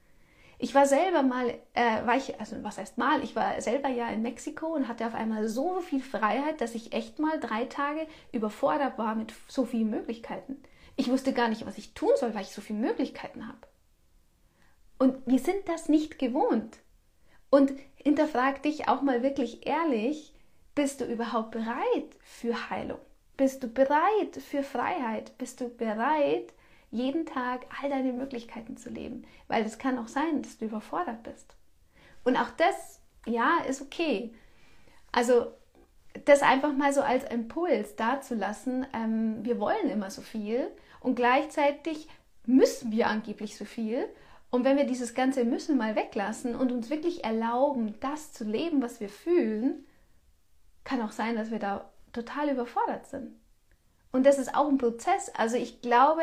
[0.59, 4.09] Ich war selber mal, äh, war ich, also was heißt mal, ich war selber ja
[4.09, 8.07] in Mexiko und hatte auf einmal so viel Freiheit, dass ich echt mal drei Tage
[8.31, 10.57] überfordert war mit so vielen Möglichkeiten.
[10.95, 13.59] Ich wusste gar nicht, was ich tun soll, weil ich so viele Möglichkeiten habe.
[14.97, 16.79] Und wir sind das nicht gewohnt.
[17.49, 20.33] Und hinterfrag dich auch mal wirklich ehrlich,
[20.75, 22.99] bist du überhaupt bereit für Heilung?
[23.35, 25.37] Bist du bereit für Freiheit?
[25.37, 26.53] Bist du bereit,
[26.91, 29.25] jeden Tag all deine Möglichkeiten zu leben?
[29.47, 31.55] Weil es kann auch sein, dass du überfordert bist.
[32.23, 34.33] Und auch das, ja, ist okay.
[35.11, 35.51] Also
[36.25, 42.07] das einfach mal so als Impuls dazulassen, ähm, wir wollen immer so viel und gleichzeitig
[42.45, 44.07] müssen wir angeblich so viel
[44.49, 48.81] und wenn wir dieses ganze Müssen mal weglassen und uns wirklich erlauben, das zu leben,
[48.81, 49.85] was wir fühlen,
[50.83, 53.35] kann auch sein, dass wir da total überfordert sind.
[54.11, 55.29] Und das ist auch ein Prozess.
[55.35, 56.21] Also ich glaube,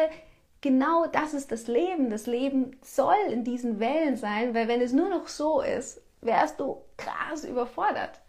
[0.62, 2.08] genau das ist das Leben.
[2.08, 6.58] Das Leben soll in diesen Wellen sein, weil wenn es nur noch so ist, wärst
[6.58, 8.22] du krass überfordert.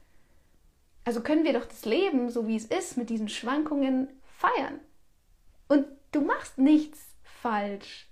[1.06, 4.82] Also können wir doch das Leben, so wie es ist, mit diesen Schwankungen feiern.
[5.70, 8.10] Und du machst nichts falsch.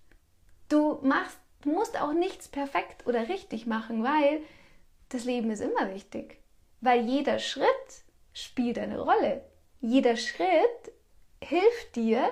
[0.69, 4.41] Du machst Du musst auch nichts perfekt oder richtig machen, weil
[5.09, 6.41] das Leben ist immer richtig.
[6.81, 7.67] Weil jeder Schritt
[8.33, 9.45] spielt eine Rolle.
[9.79, 10.91] Jeder Schritt
[11.41, 12.31] hilft dir,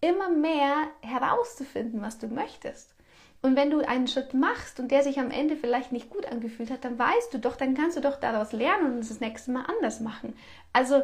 [0.00, 2.94] immer mehr herauszufinden, was du möchtest.
[3.42, 6.70] Und wenn du einen Schritt machst und der sich am Ende vielleicht nicht gut angefühlt
[6.70, 9.64] hat, dann weißt du doch, dann kannst du doch daraus lernen und das nächste Mal
[9.66, 10.34] anders machen.
[10.72, 11.02] Also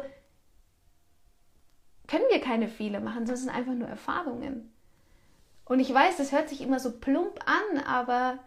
[2.07, 4.73] können wir keine Fehler machen, sondern es sind einfach nur Erfahrungen.
[5.71, 8.39] Und ich weiß, das hört sich immer so plump an, aber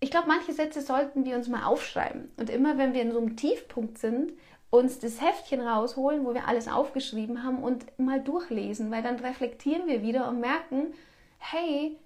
[0.00, 2.30] ich glaube, manche Sätze sollten wir uns mal aufschreiben.
[2.36, 4.34] Und immer, wenn wir in so einem Tiefpunkt sind,
[4.68, 9.86] uns das Heftchen rausholen, wo wir alles aufgeschrieben haben und mal durchlesen, weil dann reflektieren
[9.86, 10.92] wir wieder und merken,
[11.38, 11.96] hey,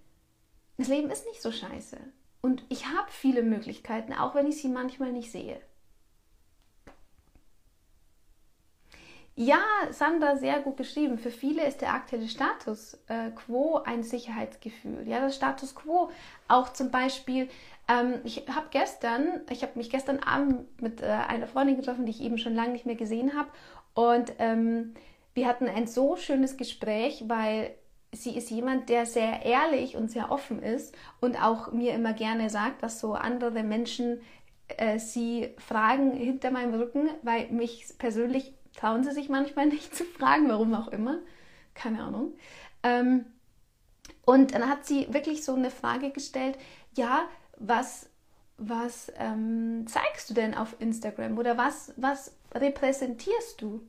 [0.78, 1.96] das Leben ist nicht so scheiße.
[2.40, 5.60] Und ich habe viele Möglichkeiten, auch wenn ich sie manchmal nicht sehe.
[9.34, 11.16] Ja, Sandra, sehr gut geschrieben.
[11.18, 15.08] Für viele ist der aktuelle Status äh, quo ein Sicherheitsgefühl.
[15.08, 16.10] Ja, das Status quo
[16.48, 17.48] auch zum Beispiel.
[17.88, 22.10] Ähm, ich habe gestern, ich habe mich gestern Abend mit äh, einer Freundin getroffen, die
[22.10, 23.48] ich eben schon lange nicht mehr gesehen habe.
[23.94, 24.94] Und ähm,
[25.32, 27.74] wir hatten ein so schönes Gespräch, weil
[28.12, 32.50] sie ist jemand, der sehr ehrlich und sehr offen ist und auch mir immer gerne
[32.50, 34.20] sagt, was so andere Menschen
[34.68, 40.04] äh, sie fragen hinter meinem Rücken, weil mich persönlich trauen sie sich manchmal nicht zu
[40.04, 41.18] fragen, warum auch immer.
[41.74, 42.34] Keine Ahnung.
[42.82, 43.26] Ähm,
[44.24, 46.58] Und dann hat sie wirklich so eine Frage gestellt,
[46.96, 48.10] ja, was,
[48.58, 53.88] was ähm, zeigst du denn auf Instagram oder was, was repräsentierst du?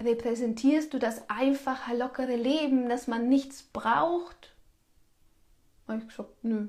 [0.00, 4.54] Repräsentierst du das einfache, lockere Leben, dass man nichts braucht?
[5.86, 6.68] Habe ich gesagt, nö,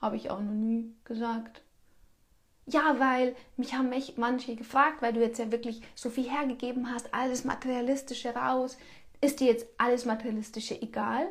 [0.00, 1.62] habe ich auch noch nie gesagt.
[2.70, 6.92] Ja, weil mich haben mich manche gefragt, weil du jetzt ja wirklich so viel hergegeben
[6.92, 8.76] hast, alles Materialistische raus.
[9.22, 11.28] Ist dir jetzt alles Materialistische egal?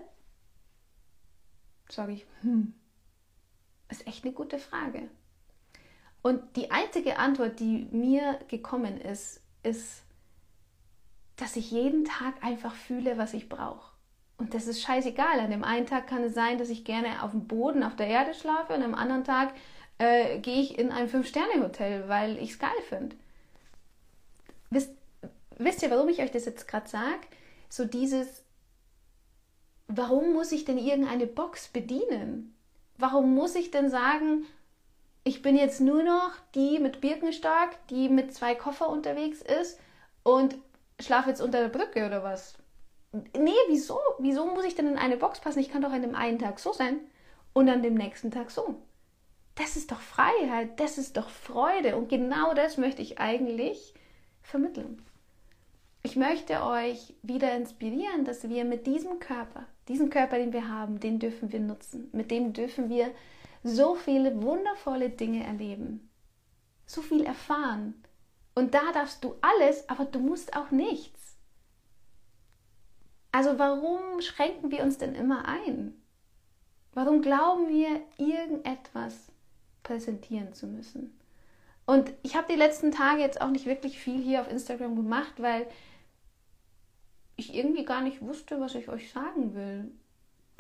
[1.90, 2.74] Sage ich, hm,
[3.90, 5.10] ist echt eine gute Frage.
[6.24, 10.04] Und die einzige Antwort, die mir gekommen ist, ist,
[11.36, 13.92] dass ich jeden Tag einfach fühle, was ich brauche.
[14.38, 15.40] Und das ist scheißegal.
[15.40, 18.08] An dem einen Tag kann es sein, dass ich gerne auf dem Boden, auf der
[18.08, 19.54] Erde schlafe und am anderen Tag
[19.98, 23.16] äh, gehe ich in ein Fünf-Sterne-Hotel, weil ich es geil finde.
[24.70, 24.92] Wisst,
[25.58, 27.22] wisst ihr, warum ich euch das jetzt gerade sage?
[27.70, 28.44] So dieses,
[29.88, 32.56] warum muss ich denn irgendeine Box bedienen?
[32.98, 34.46] Warum muss ich denn sagen,
[35.24, 39.80] ich bin jetzt nur noch die mit Birkenstock, die mit zwei Koffer unterwegs ist
[40.24, 40.56] und
[41.00, 42.56] schlafe jetzt unter der Brücke oder was?
[43.36, 44.00] Nee, wieso?
[44.20, 45.60] Wieso muss ich denn in eine Box passen?
[45.60, 47.00] Ich kann doch an dem einen Tag so sein
[47.54, 48.76] und an dem nächsten Tag so.
[49.58, 53.96] Das ist doch Freiheit, das ist doch Freude und genau das möchte ich eigentlich
[54.44, 55.02] vermitteln.
[56.04, 61.00] Ich möchte euch wieder inspirieren, dass wir mit diesem Körper, diesen Körper, den wir haben,
[61.00, 62.08] den dürfen wir nutzen.
[62.14, 63.12] Mit dem dürfen wir
[63.64, 66.08] so viele wundervolle Dinge erleben,
[66.86, 67.96] so viel erfahren.
[68.54, 71.36] Und da darfst du alles, aber du musst auch nichts.
[73.32, 76.00] Also warum schränken wir uns denn immer ein?
[76.94, 79.32] Warum glauben wir, irgendetwas
[79.88, 81.18] präsentieren zu müssen?
[81.86, 85.34] Und ich habe die letzten Tage jetzt auch nicht wirklich viel hier auf Instagram gemacht,
[85.38, 85.66] weil
[87.38, 89.90] ich irgendwie gar nicht wusste, was ich euch sagen will.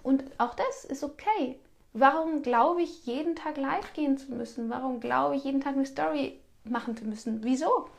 [0.03, 1.59] Und auch das ist okay.
[1.91, 4.69] Warum glaube ich, jeden Tag live gehen zu müssen?
[4.69, 7.43] Warum glaube ich, jeden Tag eine Story machen zu müssen?
[7.43, 7.89] Wieso?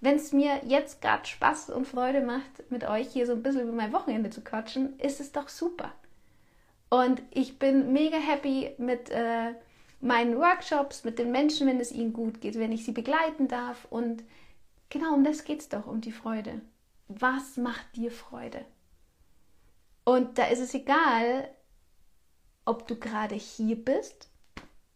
[0.00, 3.62] Wenn es mir jetzt gerade Spaß und Freude macht, mit euch hier so ein bisschen
[3.62, 5.92] über mein Wochenende zu quatschen, ist es doch super.
[6.88, 9.54] Und ich bin mega happy mit äh,
[10.00, 13.86] meinen Workshops, mit den Menschen, wenn es ihnen gut geht, wenn ich sie begleiten darf.
[13.90, 14.24] Und
[14.88, 16.60] genau um das geht es doch, um die Freude.
[17.08, 18.64] Was macht dir Freude?
[20.04, 21.48] Und da ist es egal,
[22.64, 24.28] ob du gerade hier bist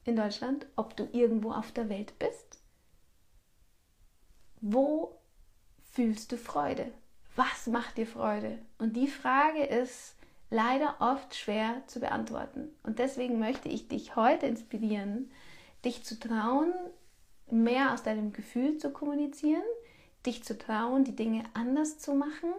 [0.05, 2.59] in Deutschland, ob du irgendwo auf der Welt bist.
[4.61, 5.21] Wo
[5.93, 6.93] fühlst du Freude?
[7.37, 8.59] Was macht dir Freude?
[8.79, 10.14] Und die Frage ist
[10.55, 12.71] leider oft schwer zu beantworten.
[12.85, 15.31] Und deswegen möchte ich dich heute inspirieren,
[15.85, 16.73] dich zu trauen,
[17.51, 19.65] mehr aus deinem Gefühl zu kommunizieren,
[20.25, 22.53] dich zu trauen, die Dinge anders zu machen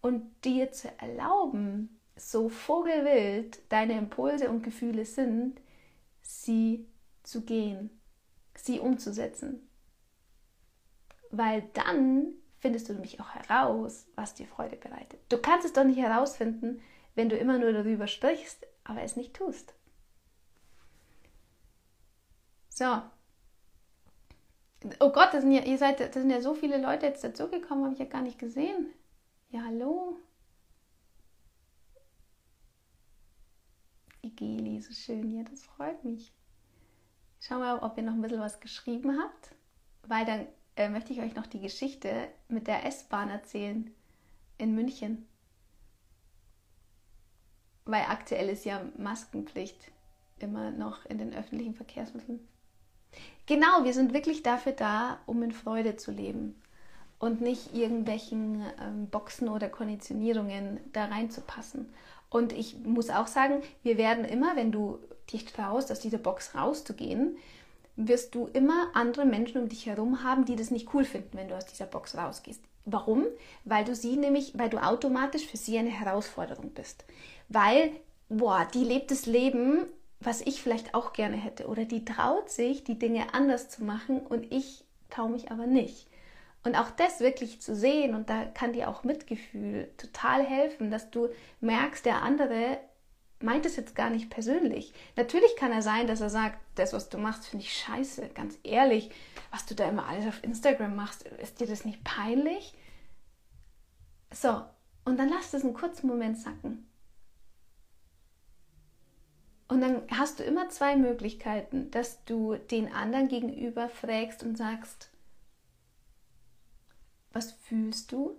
[0.00, 5.60] und dir zu erlauben, so vogelwild deine Impulse und Gefühle sind,
[6.22, 6.86] sie
[7.24, 7.90] zu gehen,
[8.54, 9.68] sie umzusetzen.
[11.32, 15.18] Weil dann findest du nämlich auch heraus, was dir Freude bereitet.
[15.28, 16.80] Du kannst es doch nicht herausfinden,
[17.14, 19.74] wenn du immer nur darüber sprichst, aber es nicht tust.
[22.68, 23.02] So.
[24.98, 27.84] Oh Gott, das sind ja, ihr seid, das sind ja so viele Leute jetzt dazugekommen,
[27.84, 28.88] habe ich ja gar nicht gesehen.
[29.50, 30.16] Ja, hallo.
[34.22, 35.30] Igeli, so schön.
[35.30, 36.32] Ja, das freut mich.
[37.40, 39.54] Schau mal, ob ihr noch ein bisschen was geschrieben habt,
[40.06, 40.46] weil dann
[40.76, 43.92] äh, möchte ich euch noch die Geschichte mit der S-Bahn erzählen
[44.58, 45.26] in München.
[47.84, 49.90] Weil aktuell ist ja Maskenpflicht
[50.38, 52.40] immer noch in den öffentlichen Verkehrsmitteln.
[53.46, 56.60] Genau, wir sind wirklich dafür da, um in Freude zu leben
[57.18, 61.92] und nicht irgendwelchen ähm, Boxen oder Konditionierungen da reinzupassen.
[62.30, 64.98] Und ich muss auch sagen, wir werden immer, wenn du
[65.32, 67.36] dich traust, aus dieser Box rauszugehen,
[67.96, 71.48] wirst du immer andere Menschen um dich herum haben, die das nicht cool finden, wenn
[71.48, 72.62] du aus dieser Box rausgehst.
[72.84, 73.26] Warum?
[73.64, 77.04] Weil du sie nämlich, weil du automatisch für sie eine Herausforderung bist.
[77.48, 77.92] Weil,
[78.28, 79.86] boah, die lebt das Leben,
[80.20, 81.68] was ich vielleicht auch gerne hätte.
[81.68, 86.08] Oder die traut sich, die Dinge anders zu machen und ich traue mich aber nicht.
[86.64, 91.10] Und auch das wirklich zu sehen, und da kann dir auch Mitgefühl total helfen, dass
[91.10, 91.28] du
[91.60, 92.78] merkst, der andere
[93.42, 94.92] meint es jetzt gar nicht persönlich.
[95.16, 98.58] Natürlich kann er sein, dass er sagt, das, was du machst, finde ich scheiße, ganz
[98.62, 99.10] ehrlich,
[99.50, 102.74] was du da immer alles auf Instagram machst, ist dir das nicht peinlich?
[104.32, 104.62] So,
[105.04, 106.86] und dann lass das einen kurzen Moment sacken.
[109.68, 115.10] Und dann hast du immer zwei Möglichkeiten, dass du den anderen gegenüber fragst und sagst,
[117.32, 118.36] was fühlst du,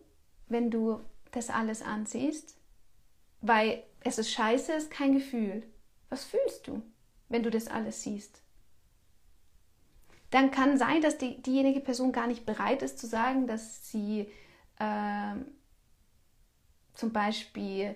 [0.48, 1.00] wenn du
[1.32, 2.56] das alles ansiehst?
[3.44, 5.64] Weil es ist scheiße, ist kein Gefühl.
[6.10, 6.82] Was fühlst du,
[7.28, 8.42] wenn du das alles siehst?
[10.32, 14.32] Dann kann sein, dass die, diejenige Person gar nicht bereit ist zu sagen, dass sie
[14.80, 15.36] äh,
[16.94, 17.96] zum Beispiel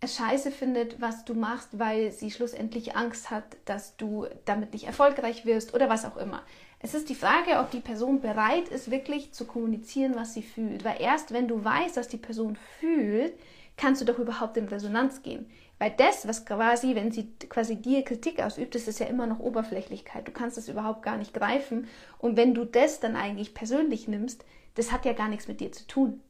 [0.00, 4.86] es scheiße findet, was du machst, weil sie schlussendlich Angst hat, dass du damit nicht
[4.86, 6.42] erfolgreich wirst oder was auch immer.
[6.80, 10.84] Es ist die Frage, ob die Person bereit ist, wirklich zu kommunizieren, was sie fühlt.
[10.84, 13.34] Weil erst wenn du weißt, was die Person fühlt,
[13.78, 15.50] kannst du doch überhaupt in Resonanz gehen.
[15.78, 19.38] Weil das, was quasi, wenn sie quasi dir Kritik ausübt, das ist ja immer noch
[19.38, 20.26] Oberflächlichkeit.
[20.26, 21.86] Du kannst das überhaupt gar nicht greifen.
[22.18, 25.72] Und wenn du das dann eigentlich persönlich nimmst, das hat ja gar nichts mit dir
[25.72, 26.20] zu tun.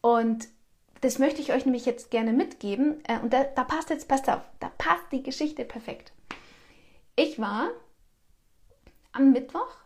[0.00, 0.48] Und
[1.02, 3.02] das möchte ich euch nämlich jetzt gerne mitgeben.
[3.06, 6.12] Äh, und da, da passt jetzt, passt auf, da passt die Geschichte perfekt.
[7.14, 7.68] Ich war
[9.12, 9.76] am Mittwoch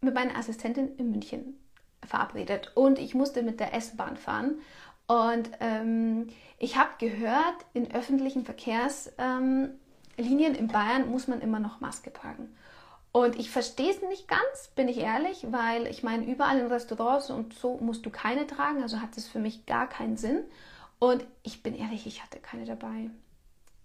[0.00, 1.58] mit meiner Assistentin in München
[2.04, 4.60] verabredet und ich musste mit der S-Bahn fahren.
[5.06, 9.74] Und ähm, ich habe gehört, in öffentlichen Verkehrslinien
[10.18, 12.54] ähm, in Bayern muss man immer noch Maske tragen.
[13.12, 17.30] Und ich verstehe es nicht ganz, bin ich ehrlich, weil ich meine, überall in Restaurants
[17.30, 20.40] und so musst du keine tragen, also hat es für mich gar keinen Sinn.
[20.98, 23.10] Und ich bin ehrlich, ich hatte keine dabei.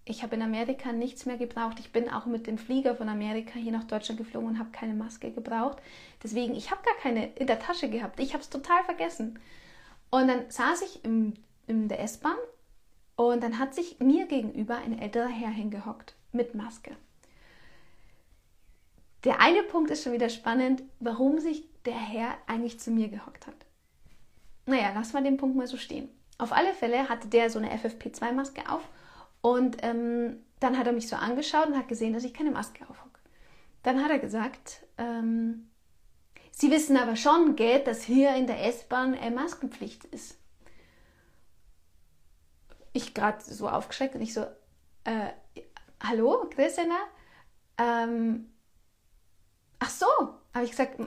[0.06, 1.78] Ich habe in Amerika nichts mehr gebraucht.
[1.80, 4.94] Ich bin auch mit dem Flieger von Amerika hier nach Deutschland geflogen und habe keine
[4.94, 5.76] Maske gebraucht.
[6.22, 8.18] Deswegen, ich habe gar keine in der Tasche gehabt.
[8.18, 9.38] Ich habe es total vergessen.
[10.10, 11.34] Und dann saß ich im,
[11.66, 12.36] in der S-Bahn
[13.16, 16.96] und dann hat sich mir gegenüber ein älterer Herr hingehockt mit Maske.
[19.24, 23.46] Der eine Punkt ist schon wieder spannend, warum sich der Herr eigentlich zu mir gehockt
[23.46, 23.66] hat.
[24.66, 26.08] Naja, lass mal den Punkt mal so stehen.
[26.38, 28.86] Auf alle Fälle hatte der so eine FFP2-Maske auf
[29.40, 32.88] und ähm, dann hat er mich so angeschaut und hat gesehen, dass ich keine Maske
[32.88, 33.20] aufhocke.
[33.82, 35.67] Dann hat er gesagt, ähm,
[36.60, 40.36] Sie wissen aber schon, gell, dass hier in der S-Bahn äh, Maskenpflicht ist.
[42.92, 44.40] Ich gerade so aufgeschreckt und ich so,
[45.04, 45.28] äh,
[46.02, 46.96] hallo, Christina?
[47.78, 48.52] Ähm,
[49.78, 50.06] ach so,
[50.52, 50.98] habe ich gesagt,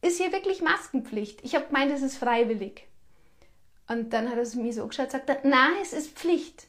[0.00, 1.40] ist hier wirklich Maskenpflicht?
[1.42, 2.86] Ich habe gemeint, es ist freiwillig.
[3.88, 6.68] Und dann hat er mir so geschaut und gesagt, nein, es ist Pflicht.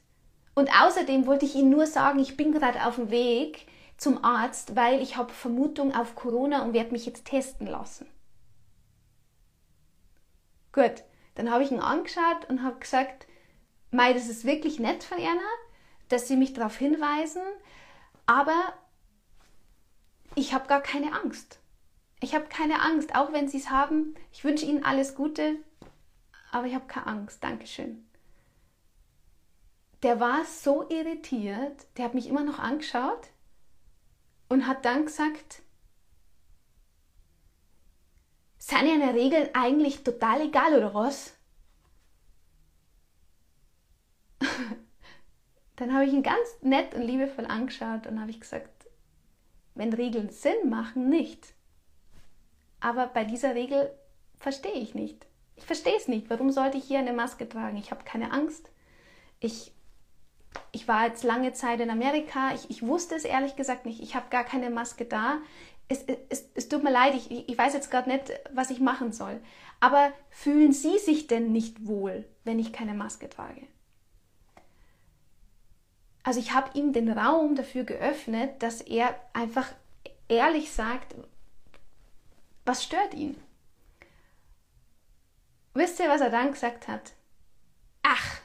[0.56, 4.76] Und außerdem wollte ich Ihnen nur sagen, ich bin gerade auf dem Weg zum Arzt,
[4.76, 8.08] weil ich habe Vermutung auf Corona und werde mich jetzt testen lassen.
[10.72, 11.04] Gut,
[11.36, 13.28] dann habe ich ihn angeschaut und habe gesagt,
[13.92, 15.42] Mei, das ist wirklich nett von Erna,
[16.08, 17.42] dass Sie mich darauf hinweisen,
[18.26, 18.74] aber
[20.36, 21.60] ich habe gar keine Angst.
[22.22, 24.16] Ich habe keine Angst, auch wenn Sie es haben.
[24.32, 25.56] Ich wünsche Ihnen alles Gute,
[26.52, 27.44] aber ich habe keine Angst.
[27.44, 28.08] Dankeschön.
[30.04, 33.28] Der war so irritiert, der hat mich immer noch angeschaut
[34.50, 35.62] und hat dann gesagt,
[38.62, 41.34] sind ja eine Regel eigentlich total egal, oder was?
[45.78, 48.69] dann habe ich ihn ganz nett und liebevoll angeschaut und habe ich gesagt,
[49.74, 51.56] wenn Regeln Sinn machen, nicht.
[52.80, 53.91] Aber bei dieser Regel
[54.39, 55.26] verstehe ich nicht.
[55.56, 56.30] Ich verstehe es nicht.
[56.30, 57.78] Warum sollte ich hier eine Maske tragen?
[57.78, 58.69] Ich habe keine Angst.
[59.39, 59.71] Ich,
[60.71, 62.54] ich war jetzt lange Zeit in Amerika.
[62.54, 64.02] Ich, ich wusste es ehrlich gesagt nicht.
[64.02, 65.39] Ich habe gar keine Maske da.
[65.88, 66.51] Es, es
[66.82, 69.39] tut mir leid, ich, ich weiß jetzt gerade nicht, was ich machen soll.
[69.80, 73.62] Aber fühlen Sie sich denn nicht wohl, wenn ich keine Maske trage?
[76.24, 79.67] Also ich habe ihm den Raum dafür geöffnet, dass er einfach
[80.28, 81.15] ehrlich sagt,
[82.65, 83.36] was stört ihn.
[85.74, 87.13] Wisst ihr, was er dann gesagt hat?
[88.04, 88.41] Ach,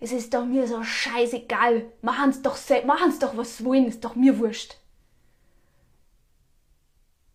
[0.00, 1.84] es ist doch mir so scheißegal.
[2.00, 4.76] Machen's doch, machen's doch was wollen, ist doch mir wurscht.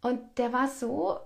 [0.02, 1.20] Und der war so,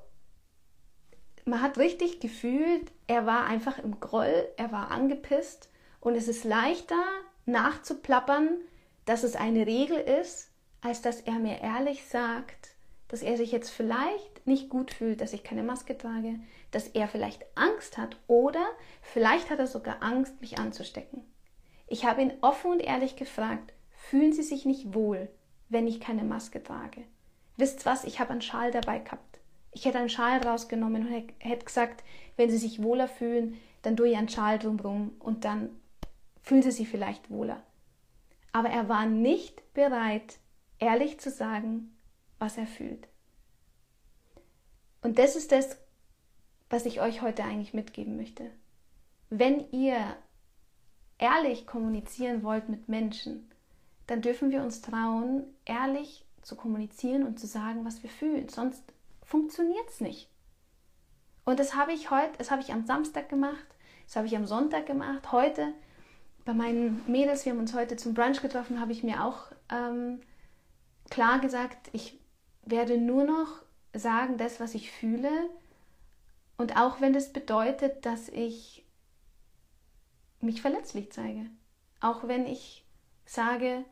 [1.45, 6.43] man hat richtig gefühlt, er war einfach im Groll, er war angepisst und es ist
[6.43, 7.03] leichter
[7.45, 8.59] nachzuplappern,
[9.05, 12.75] dass es eine Regel ist, als dass er mir ehrlich sagt,
[13.07, 16.39] dass er sich jetzt vielleicht nicht gut fühlt, dass ich keine Maske trage,
[16.71, 18.65] dass er vielleicht Angst hat oder
[19.01, 21.23] vielleicht hat er sogar Angst, mich anzustecken.
[21.87, 25.29] Ich habe ihn offen und ehrlich gefragt, fühlen Sie sich nicht wohl,
[25.67, 27.03] wenn ich keine Maske trage?
[27.57, 29.39] Wisst was, ich habe einen Schal dabei gehabt.
[29.71, 32.03] Ich hätte einen Schal rausgenommen und hätte gesagt,
[32.35, 35.69] wenn Sie sich wohler fühlen, dann tue ich einen Schal drumherum und dann
[36.41, 37.63] fühlen Sie sich vielleicht wohler.
[38.51, 40.39] Aber er war nicht bereit,
[40.79, 41.95] ehrlich zu sagen,
[42.39, 43.07] was er fühlt.
[45.01, 45.77] Und das ist das,
[46.69, 48.49] was ich euch heute eigentlich mitgeben möchte.
[49.29, 49.97] Wenn ihr
[51.17, 53.49] ehrlich kommunizieren wollt mit Menschen,
[54.07, 58.49] dann dürfen wir uns trauen, ehrlich zu kommunizieren und zu sagen, was wir fühlen.
[58.49, 58.83] Sonst
[59.23, 60.29] funktioniert es nicht.
[61.45, 63.65] Und das habe ich heute, das habe ich am Samstag gemacht,
[64.05, 65.31] das habe ich am Sonntag gemacht.
[65.31, 65.73] Heute
[66.45, 70.21] bei meinen Mädels, wir haben uns heute zum Brunch getroffen, habe ich mir auch ähm,
[71.09, 72.19] klar gesagt, ich
[72.63, 73.61] werde nur noch
[73.93, 75.49] sagen, das, was ich fühle.
[76.57, 78.85] Und auch wenn das bedeutet, dass ich
[80.39, 81.47] mich verletzlich zeige.
[81.99, 82.85] Auch wenn ich
[83.25, 83.83] sage,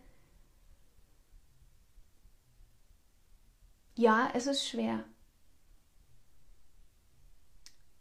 [4.00, 5.04] ja, es ist schwer.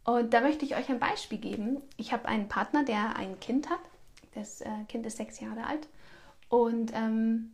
[0.05, 1.81] Und da möchte ich euch ein Beispiel geben.
[1.97, 3.81] Ich habe einen Partner, der ein Kind hat.
[4.33, 5.89] Das äh, Kind ist sechs Jahre alt.
[6.47, 7.53] Und ähm,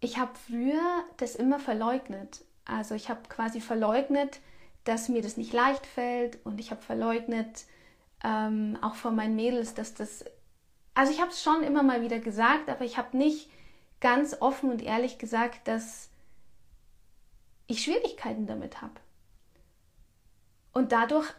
[0.00, 2.44] ich habe früher das immer verleugnet.
[2.66, 4.40] Also ich habe quasi verleugnet,
[4.84, 7.64] dass mir das nicht leicht fällt und ich habe verleugnet,
[8.22, 10.26] ähm, auch von meinen Mädels, dass das...
[10.92, 13.50] Also ich habe es schon immer mal wieder gesagt, aber ich habe nicht
[14.00, 16.10] ganz offen und ehrlich gesagt, dass
[17.66, 18.94] ich Schwierigkeiten damit habe.
[20.72, 21.32] Und dadurch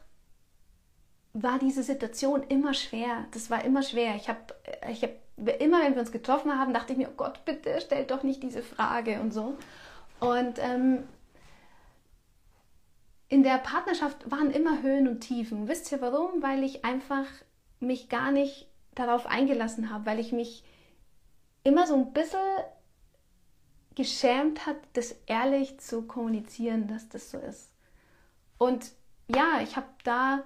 [1.34, 3.26] war diese Situation immer schwer.
[3.32, 4.16] Das war immer schwer.
[4.16, 4.40] Ich habe
[4.90, 5.12] ich hab,
[5.60, 8.42] immer, wenn wir uns getroffen haben, dachte ich mir, oh Gott, bitte stell doch nicht
[8.42, 9.58] diese Frage und so.
[10.22, 11.04] Und ähm,
[13.28, 15.68] in der Partnerschaft waren immer Höhen und Tiefen.
[15.68, 16.42] Wisst ihr warum?
[16.42, 17.26] Weil ich einfach
[17.82, 20.64] mich gar nicht darauf eingelassen habe, weil ich mich
[21.64, 22.40] immer so ein bisschen
[23.96, 27.72] geschämt hat, das ehrlich zu kommunizieren, dass das so ist.
[28.58, 28.92] Und
[29.28, 30.44] ja, ich habe da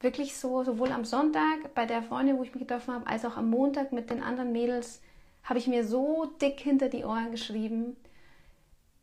[0.00, 3.36] wirklich so, sowohl am Sonntag bei der Freundin, wo ich mich getroffen habe, als auch
[3.36, 5.02] am Montag mit den anderen Mädels,
[5.44, 7.96] habe ich mir so dick hinter die Ohren geschrieben,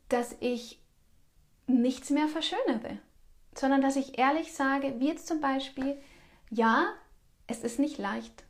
[0.09, 0.81] dass ich
[1.67, 2.99] nichts mehr verschönere,
[3.55, 5.97] sondern dass ich ehrlich sage, wie jetzt zum Beispiel,
[6.49, 6.93] ja,
[7.47, 8.43] es ist nicht leicht,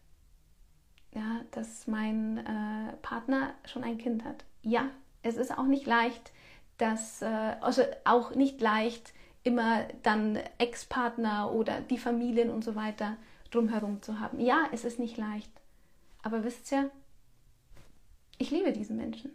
[1.13, 4.43] ja, dass mein äh, Partner schon ein Kind hat.
[4.61, 4.91] Ja,
[5.23, 6.31] es ist auch nicht leicht,
[6.77, 9.13] dass, äh, also auch nicht leicht,
[9.43, 13.17] immer dann Ex-Partner oder die Familien und so weiter
[13.51, 14.39] drumherum zu haben.
[14.39, 15.51] Ja, es ist nicht leicht.
[16.21, 16.91] Aber wisst ihr,
[18.37, 19.31] ich liebe diesen Menschen.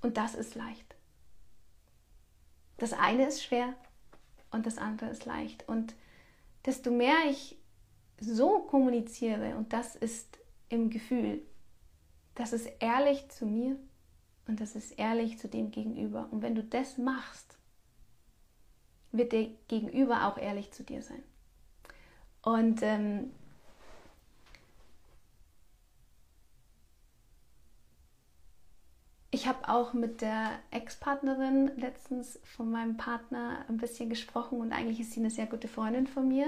[0.00, 0.94] Und das ist leicht.
[2.78, 3.74] Das eine ist schwer
[4.50, 5.68] und das andere ist leicht.
[5.68, 5.94] Und
[6.64, 7.58] desto mehr ich
[8.20, 10.38] so kommuniziere, und das ist
[10.68, 11.42] im Gefühl,
[12.34, 13.76] das ist ehrlich zu mir
[14.46, 16.28] und das ist ehrlich zu dem Gegenüber.
[16.30, 17.56] Und wenn du das machst,
[19.12, 21.22] wird der Gegenüber auch ehrlich zu dir sein.
[22.42, 23.32] Und ähm,
[29.30, 35.00] ich habe auch mit der Ex-Partnerin letztens von meinem Partner ein bisschen gesprochen und eigentlich
[35.00, 36.46] ist sie eine sehr gute Freundin von mir.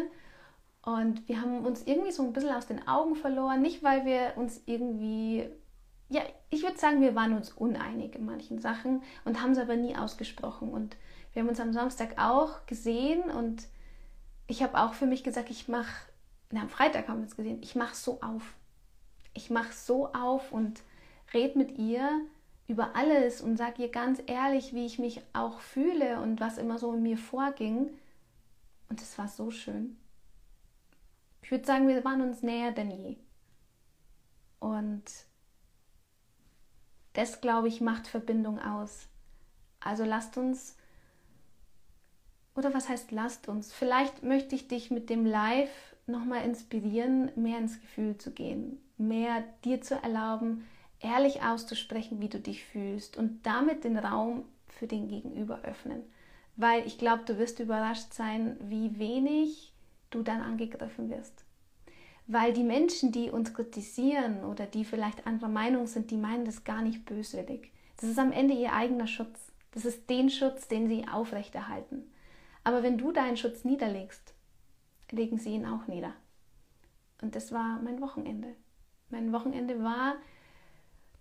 [0.83, 3.61] Und wir haben uns irgendwie so ein bisschen aus den Augen verloren.
[3.61, 5.47] Nicht, weil wir uns irgendwie,
[6.09, 9.77] ja, ich würde sagen, wir waren uns uneinig in manchen Sachen und haben es aber
[9.77, 10.71] nie ausgesprochen.
[10.71, 10.97] Und
[11.33, 13.69] wir haben uns am Samstag auch gesehen und
[14.47, 16.11] ich habe auch für mich gesagt, ich mache,
[16.55, 18.55] am Freitag haben wir uns gesehen, ich mache so auf.
[19.35, 20.83] Ich mache so auf und
[21.35, 22.23] rede mit ihr
[22.67, 26.79] über alles und sage ihr ganz ehrlich, wie ich mich auch fühle und was immer
[26.79, 27.91] so in mir vorging.
[28.89, 29.99] Und es war so schön.
[31.43, 33.17] Ich würde sagen, wir waren uns näher denn je.
[34.59, 35.28] Und
[37.19, 39.09] das, glaube ich, macht Verbindung aus.
[39.81, 40.77] Also lasst uns
[42.55, 43.73] oder was heißt lasst uns?
[43.73, 45.71] Vielleicht möchte ich dich mit dem Live
[46.07, 50.65] nochmal inspirieren, mehr ins Gefühl zu gehen, mehr dir zu erlauben,
[51.01, 56.03] ehrlich auszusprechen, wie du dich fühlst und damit den Raum für den Gegenüber öffnen.
[56.55, 59.73] Weil ich glaube, du wirst überrascht sein, wie wenig
[60.11, 61.45] du dann angegriffen wirst.
[62.31, 66.63] Weil die Menschen, die uns kritisieren oder die vielleicht anderer Meinung sind, die meinen das
[66.63, 67.73] gar nicht böswillig.
[67.97, 69.51] Das ist am Ende ihr eigener Schutz.
[69.73, 72.05] Das ist den Schutz, den sie aufrechterhalten.
[72.65, 74.35] Aber wenn du deinen Schutz niederlegst,
[75.11, 76.13] legen sie ihn auch nieder.
[77.23, 78.55] Und das war mein Wochenende.
[79.09, 80.17] Mein Wochenende war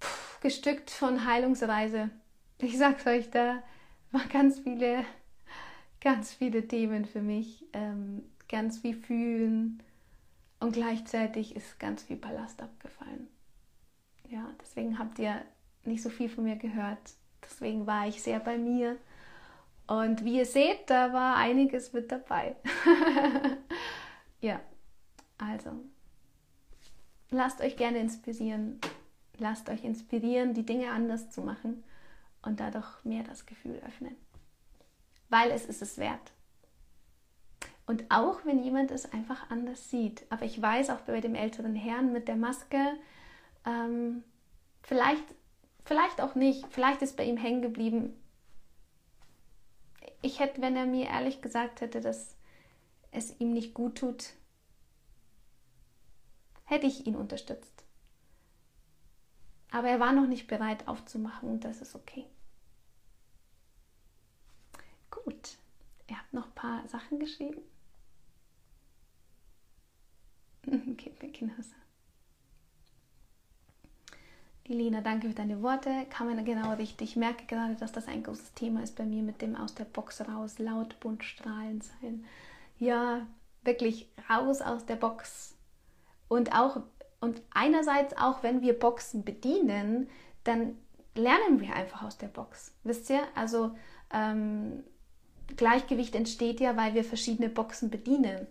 [0.01, 2.09] pff, gestückt von Heilungsreise.
[2.59, 3.63] Ich sag's euch, da
[4.11, 5.05] waren ganz viele,
[6.01, 7.65] ganz viele Themen für mich.
[7.71, 9.81] Ähm, ganz viel Fühlen
[10.59, 13.27] und gleichzeitig ist ganz viel Ballast abgefallen.
[14.29, 15.41] Ja, deswegen habt ihr
[15.85, 16.99] nicht so viel von mir gehört.
[17.43, 18.97] Deswegen war ich sehr bei mir
[19.87, 22.57] und wie ihr seht, da war einiges mit dabei.
[24.41, 24.59] ja,
[25.37, 25.71] also
[27.31, 28.79] lasst euch gerne inspirieren.
[29.39, 31.83] Lasst euch inspirieren, die Dinge anders zu machen
[32.41, 34.15] und dadurch mehr das Gefühl öffnen.
[35.29, 36.33] Weil es ist es wert.
[37.87, 40.29] Und auch wenn jemand es einfach anders sieht.
[40.29, 42.77] Aber ich weiß auch bei dem älteren Herrn mit der Maske,
[43.65, 44.23] ähm,
[44.83, 45.23] vielleicht,
[45.85, 48.13] vielleicht auch nicht, vielleicht ist bei ihm hängen geblieben,
[50.21, 52.35] ich hätte, wenn er mir ehrlich gesagt hätte, dass
[53.11, 54.33] es ihm nicht gut tut,
[56.65, 57.85] hätte ich ihn unterstützt.
[59.71, 62.25] Aber er war noch nicht bereit aufzumachen und das ist okay.
[65.09, 65.57] Gut,
[66.09, 67.61] ihr habt noch ein paar Sachen geschrieben.
[70.97, 71.75] Geht mir genauso.
[74.65, 76.05] Elena, danke für deine Worte.
[76.09, 77.11] Kann man genau richtig.
[77.11, 79.85] Ich merke gerade, dass das ein großes Thema ist bei mir mit dem aus der
[79.85, 82.25] Box raus, laut, bunt, strahlen sein.
[82.77, 83.25] Ja,
[83.63, 85.55] wirklich raus aus der Box.
[86.27, 86.81] Und auch,
[87.21, 90.09] und einerseits auch, wenn wir Boxen bedienen,
[90.43, 90.77] dann
[91.15, 92.73] lernen wir einfach aus der Box.
[92.83, 93.21] Wisst ihr?
[93.35, 93.73] Also
[94.11, 94.83] ähm,
[95.55, 98.47] Gleichgewicht entsteht ja, weil wir verschiedene Boxen bedienen.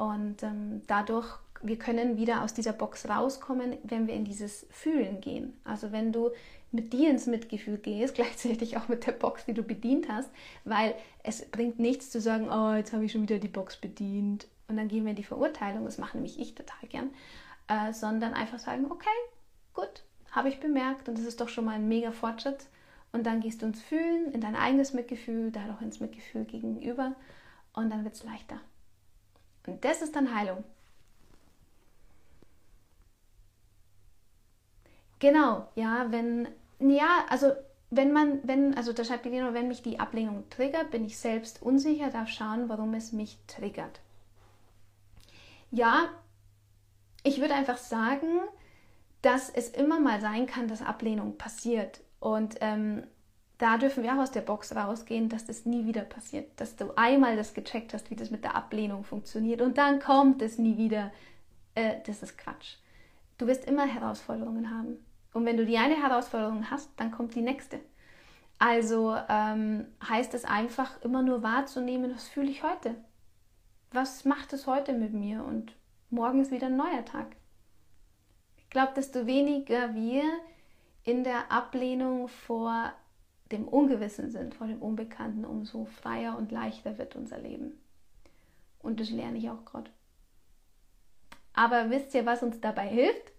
[0.00, 5.20] Und ähm, dadurch wir können wieder aus dieser Box rauskommen, wenn wir in dieses Fühlen
[5.20, 5.60] gehen.
[5.64, 6.30] Also wenn du
[6.72, 10.30] mit dir ins Mitgefühl gehst, gleichzeitig auch mit der Box, die du bedient hast,
[10.64, 14.46] weil es bringt nichts zu sagen, oh, jetzt habe ich schon wieder die Box bedient
[14.68, 17.10] und dann gehen wir in die Verurteilung, das mache nämlich ich total gern,
[17.68, 19.08] äh, sondern einfach sagen, okay,
[19.74, 22.68] gut, habe ich bemerkt und das ist doch schon mal ein mega Fortschritt
[23.12, 27.16] und dann gehst du ins Fühlen, in dein eigenes Mitgefühl, dadurch ins Mitgefühl gegenüber
[27.74, 28.60] und dann wird es leichter.
[29.70, 30.64] Und das ist dann Heilung.
[35.20, 36.48] Genau, ja, wenn,
[36.80, 37.52] ja, also
[37.90, 41.62] wenn man, wenn, also da schreibt Elena, wenn mich die Ablehnung triggert, bin ich selbst
[41.62, 44.00] unsicher, darf schauen, warum es mich triggert.
[45.70, 46.08] Ja,
[47.22, 48.40] ich würde einfach sagen,
[49.22, 52.00] dass es immer mal sein kann, dass Ablehnung passiert.
[52.18, 53.04] Und ähm,
[53.60, 56.58] da dürfen wir auch aus der Box rausgehen, dass das nie wieder passiert.
[56.58, 60.40] Dass du einmal das gecheckt hast, wie das mit der Ablehnung funktioniert und dann kommt
[60.40, 61.12] es nie wieder.
[61.74, 62.76] Äh, das ist Quatsch.
[63.36, 65.04] Du wirst immer Herausforderungen haben.
[65.34, 67.80] Und wenn du die eine Herausforderung hast, dann kommt die nächste.
[68.58, 72.94] Also ähm, heißt es einfach immer nur wahrzunehmen, was fühle ich heute?
[73.92, 75.44] Was macht es heute mit mir?
[75.44, 75.76] Und
[76.08, 77.36] morgen ist wieder ein neuer Tag.
[78.56, 80.24] Ich glaube, desto weniger wir
[81.04, 82.92] in der Ablehnung vor
[83.52, 87.80] dem Ungewissen sind, vor dem Unbekannten, umso freier und leichter wird unser Leben.
[88.78, 89.90] Und das lerne ich auch gerade.
[91.52, 93.32] Aber wisst ihr, was uns dabei hilft?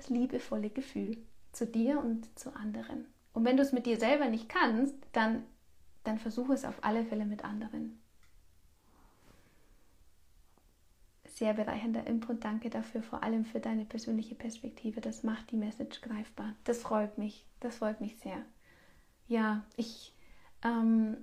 [0.00, 1.18] das liebevolle Gefühl
[1.52, 3.06] zu dir und zu anderen.
[3.32, 5.44] Und wenn du es mit dir selber nicht kannst, dann,
[6.04, 8.00] dann versuche es auf alle Fälle mit anderen.
[11.40, 12.44] Sehr bereichernder Input.
[12.44, 15.00] Danke dafür, vor allem für deine persönliche Perspektive.
[15.00, 16.54] Das macht die Message greifbar.
[16.64, 17.46] Das freut mich.
[17.60, 18.36] Das freut mich sehr.
[19.26, 20.14] Ja, ich.
[20.62, 21.16] Ähm,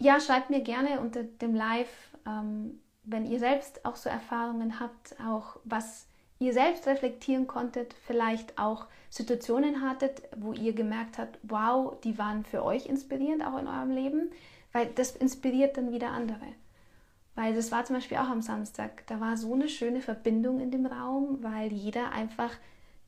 [0.00, 5.14] ja, schreibt mir gerne unter dem Live, ähm, wenn ihr selbst auch so Erfahrungen habt,
[5.24, 6.08] auch was
[6.40, 12.44] ihr selbst reflektieren konntet, vielleicht auch Situationen hattet, wo ihr gemerkt habt, wow, die waren
[12.44, 14.32] für euch inspirierend auch in eurem Leben,
[14.72, 16.46] weil das inspiriert dann wieder andere.
[17.38, 20.72] Weil das war zum Beispiel auch am Samstag, da war so eine schöne Verbindung in
[20.72, 22.50] dem Raum, weil jeder einfach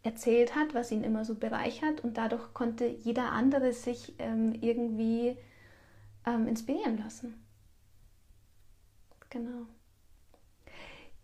[0.04, 5.36] erzählt hat, was ihn immer so bereichert und dadurch konnte jeder andere sich ähm, irgendwie
[6.24, 7.44] ähm, inspirieren lassen.
[9.30, 9.66] Genau.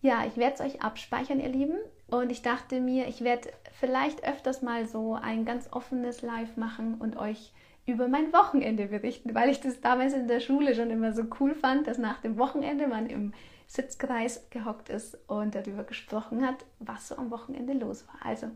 [0.03, 1.79] Ja, ich werde es euch abspeichern, ihr Lieben.
[2.09, 6.97] Und ich dachte mir, ich werde vielleicht öfters mal so ein ganz offenes Live machen
[6.97, 7.53] und euch
[7.87, 11.55] über mein Wochenende berichten, weil ich das damals in der Schule schon immer so cool
[11.55, 13.33] fand, dass nach dem Wochenende man im
[13.69, 18.25] Sitzkreis gehockt ist und darüber gesprochen hat, was so am Wochenende los war.
[18.25, 18.49] Also,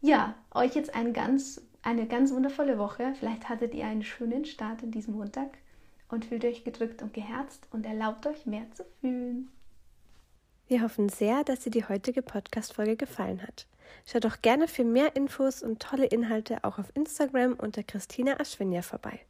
[0.00, 3.14] ja, euch jetzt ein ganz, eine ganz wundervolle Woche.
[3.18, 5.58] Vielleicht hattet ihr einen schönen Start in diesem Montag
[6.08, 9.50] und fühlt euch gedrückt und geherzt und erlaubt euch mehr zu fühlen.
[10.66, 13.66] Wir hoffen sehr, dass dir die heutige Podcast-Folge gefallen hat.
[14.06, 18.82] Schau doch gerne für mehr Infos und tolle Inhalte auch auf Instagram unter Christina Aschwinja
[18.82, 19.20] vorbei.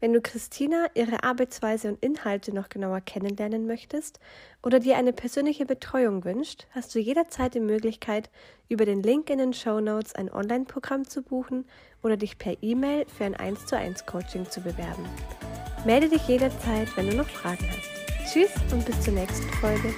[0.00, 4.20] Wenn du Christina, ihre Arbeitsweise und Inhalte noch genauer kennenlernen möchtest
[4.62, 8.30] oder dir eine persönliche Betreuung wünscht, hast du jederzeit die Möglichkeit,
[8.68, 11.64] über den Link in den Show Notes ein Online-Programm zu buchen
[12.02, 15.04] oder dich per E-Mail für ein 1 zu 1 Coaching zu bewerben.
[15.84, 18.32] Melde dich jederzeit, wenn du noch Fragen hast.
[18.32, 19.94] Tschüss und bis zur nächsten Folge.